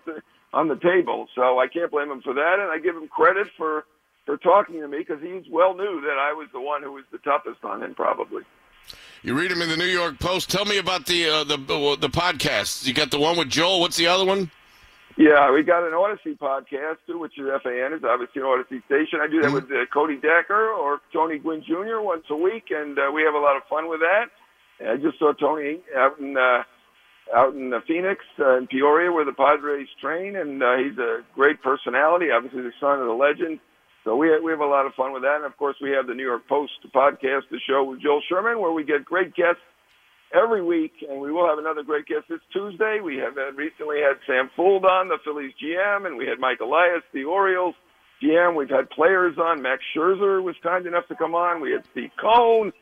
on 0.54 0.68
the 0.68 0.76
table. 0.78 1.28
So 1.36 1.60
I 1.60 1.68
can't 1.68 1.92
blame 1.92 2.10
him 2.12 2.22
for 2.22 2.34
that, 2.34 2.58
and 2.60 2.72
I 2.72 2.80
give 2.80 2.96
him 2.96 3.08
credit 3.10 3.48
for 3.58 3.86
for 4.26 4.38
talking 4.38 4.80
to 4.80 4.88
me 4.88 5.00
because 5.00 5.22
he 5.22 5.42
well 5.52 5.74
knew 5.76 6.02
that 6.02 6.18
I 6.18 6.34
was 6.34 6.48
the 6.54 6.62
one 6.62 6.84
who 6.84 6.94
was 6.94 7.04
the 7.12 7.18
toughest 7.20 7.64
on 7.64 7.84
him, 7.84 7.94
probably. 7.96 8.44
You 9.24 9.38
read 9.38 9.52
them 9.52 9.62
in 9.62 9.70
the 9.70 9.78
New 9.78 9.86
York 9.86 10.18
Post. 10.20 10.50
Tell 10.50 10.66
me 10.66 10.80
about 10.80 11.06
the 11.06 11.30
uh, 11.30 11.44
the 11.44 11.58
the 11.58 12.10
podcasts. 12.10 12.88
You 12.88 12.94
got 12.94 13.12
the 13.12 13.20
one 13.20 13.38
with 13.38 13.50
Joel. 13.50 13.80
What's 13.80 13.98
the 13.98 14.08
other 14.08 14.26
one? 14.26 14.50
Yeah, 15.18 15.52
we 15.52 15.62
got 15.62 15.84
an 15.86 15.92
Audacy 15.92 16.38
podcast 16.40 16.98
too, 17.06 17.20
which 17.20 17.38
is 17.38 17.46
FAN 17.62 17.94
is 17.94 18.04
obviously 18.04 18.42
an 18.42 18.48
Audacy 18.48 18.84
station. 18.86 19.20
I 19.22 19.28
do 19.28 19.42
that 19.42 19.48
mm-hmm. 19.48 19.54
with 19.54 19.66
uh, 19.66 19.86
Cody 19.94 20.16
Decker 20.16 20.72
or 20.72 21.02
Tony 21.14 21.38
Gwynn 21.38 21.64
Jr. 21.68 22.02
once 22.02 22.24
a 22.32 22.36
week, 22.36 22.72
and 22.72 22.98
uh, 22.98 23.12
we 23.14 23.22
have 23.22 23.36
a 23.36 23.40
lot 23.40 23.58
of 23.58 23.64
fun 23.70 23.90
with 23.90 24.00
that. 24.00 24.26
And 24.80 24.90
I 24.90 24.96
just 24.98 25.20
saw 25.20 25.34
Tony 25.34 25.82
out 25.96 26.18
in 26.20 26.36
uh, 26.36 26.64
out 27.36 27.54
in 27.54 27.72
uh, 27.74 27.82
Phoenix 27.88 28.26
uh, 28.40 28.58
in 28.58 28.66
Peoria, 28.66 29.12
where 29.12 29.26
the 29.26 29.34
Padres 29.34 29.88
train, 30.02 30.36
and 30.36 30.64
uh, 30.64 30.78
he's 30.78 30.98
a 30.98 31.22
great 31.36 31.62
personality. 31.62 32.32
Obviously, 32.32 32.62
the 32.62 32.74
son 32.80 33.00
of 33.00 33.06
the 33.06 33.14
legend. 33.14 33.60
So 34.04 34.16
we 34.16 34.30
have, 34.30 34.42
we 34.44 34.52
have 34.52 34.62
a 34.62 34.66
lot 34.66 34.86
of 34.86 34.94
fun 34.96 35.14
with 35.14 35.22
that. 35.22 35.38
And 35.38 35.46
of 35.46 35.56
course, 35.58 35.76
we 35.82 35.92
have 35.92 36.08
the 36.08 36.14
New 36.14 36.26
York 36.26 36.48
Post 36.48 36.74
podcast, 36.94 37.50
the 37.52 37.60
show 37.70 37.84
with 37.84 38.02
Joel 38.02 38.22
Sherman, 38.28 38.60
where 38.60 38.72
we 38.72 38.84
get 38.84 39.06
great 39.06 39.36
guests 39.36 39.62
every 40.34 40.64
week. 40.64 40.94
And 41.08 41.22
we 41.22 41.32
will 41.32 41.48
have 41.48 41.60
another 41.60 41.84
great 41.84 42.08
guest 42.08 42.26
this 42.30 42.42
Tuesday. 42.52 43.00
We 43.04 43.18
have 43.18 43.36
recently 43.56 43.98
had 44.02 44.18
Sam 44.26 44.50
Fuld 44.58 44.84
on, 44.86 45.10
the 45.10 45.18
Phillies 45.24 45.54
GM, 45.62 46.08
and 46.08 46.18
we 46.18 46.26
had 46.26 46.40
Mike 46.40 46.60
Elias, 46.62 47.04
the 47.14 47.26
Orioles 47.26 47.76
GM. 48.24 48.56
We've 48.56 48.70
had 48.70 48.90
players 48.90 49.38
on. 49.38 49.62
Max 49.62 49.84
Scherzer 49.96 50.42
was 50.42 50.56
kind 50.64 50.86
enough 50.88 51.08
to 51.10 51.16
come 51.16 51.36
on. 51.36 51.62
We 51.62 51.72
had 51.72 51.86
Steve 51.92 52.12
Cohen, 52.20 52.74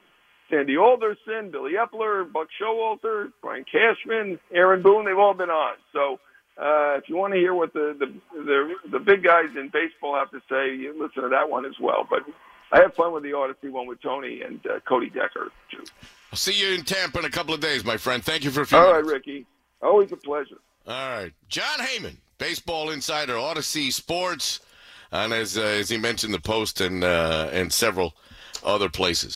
Sandy 0.50 0.78
Alderson, 0.78 1.52
Billy 1.52 1.74
Eppler, 1.74 2.32
Buck 2.32 2.48
Showalter, 2.62 3.32
Brian 3.42 3.66
Cashman, 3.66 4.40
Aaron 4.54 4.82
Boone. 4.82 5.06
They've 5.06 5.18
all 5.18 5.34
been 5.34 5.50
on. 5.50 5.76
So 5.94 6.20
uh, 6.60 6.98
if 6.98 7.08
you 7.08 7.16
want 7.16 7.34
to 7.34 7.40
hear 7.40 7.54
what 7.54 7.72
the, 7.74 7.96
the 7.98 8.14
the 8.34 8.74
the 8.92 9.00
big 9.00 9.24
guys 9.24 9.50
in 9.56 9.70
baseball 9.70 10.16
have 10.16 10.30
to 10.32 10.42
say, 10.50 10.76
you 10.76 10.92
listen 10.92 11.24
to 11.24 11.30
that 11.30 11.50
one 11.50 11.66
as 11.66 11.80
well. 11.80 12.06
But 12.10 12.24
I 12.72 12.82
have 12.82 12.94
fun 12.94 13.14
with 13.14 13.24
the 13.24 13.30
Audacy 13.30 13.72
one 13.72 13.88
with 13.88 14.02
Tony 14.02 14.42
and 14.42 14.60
uh, 14.68 14.80
Cody 14.88 15.10
Decker 15.10 15.52
too. 15.72 15.84
I'll 16.32 16.38
see 16.38 16.54
you 16.54 16.76
in 16.76 16.84
Tampa 16.84 17.20
in 17.20 17.26
a 17.26 17.30
couple 17.30 17.54
of 17.54 17.62
days, 17.62 17.86
my 17.86 17.98
friend. 17.98 18.24
Thank 18.24 18.44
you 18.44 18.52
for 18.52 18.62
a 18.62 18.66
few. 18.66 18.78
All 18.78 18.92
minutes. 18.92 19.08
right, 19.08 19.14
Ricky. 19.14 19.46
Always 19.82 20.12
a 20.12 20.18
pleasure. 20.18 20.58
All 20.88 21.10
right, 21.10 21.32
Jon 21.48 21.80
Heyman, 21.80 22.18
baseball 22.38 22.90
insider, 22.90 23.34
Audacy 23.36 23.94
Sports, 23.94 24.60
and 25.12 25.32
as 25.34 25.58
uh, 25.58 25.62
as 25.62 25.90
he 25.90 25.98
mentioned, 25.98 26.34
the 26.34 26.42
Post 26.42 26.82
and 26.82 27.04
uh, 27.04 27.50
and 27.54 27.72
several 27.72 28.16
other 28.64 28.90
places. 28.90 29.36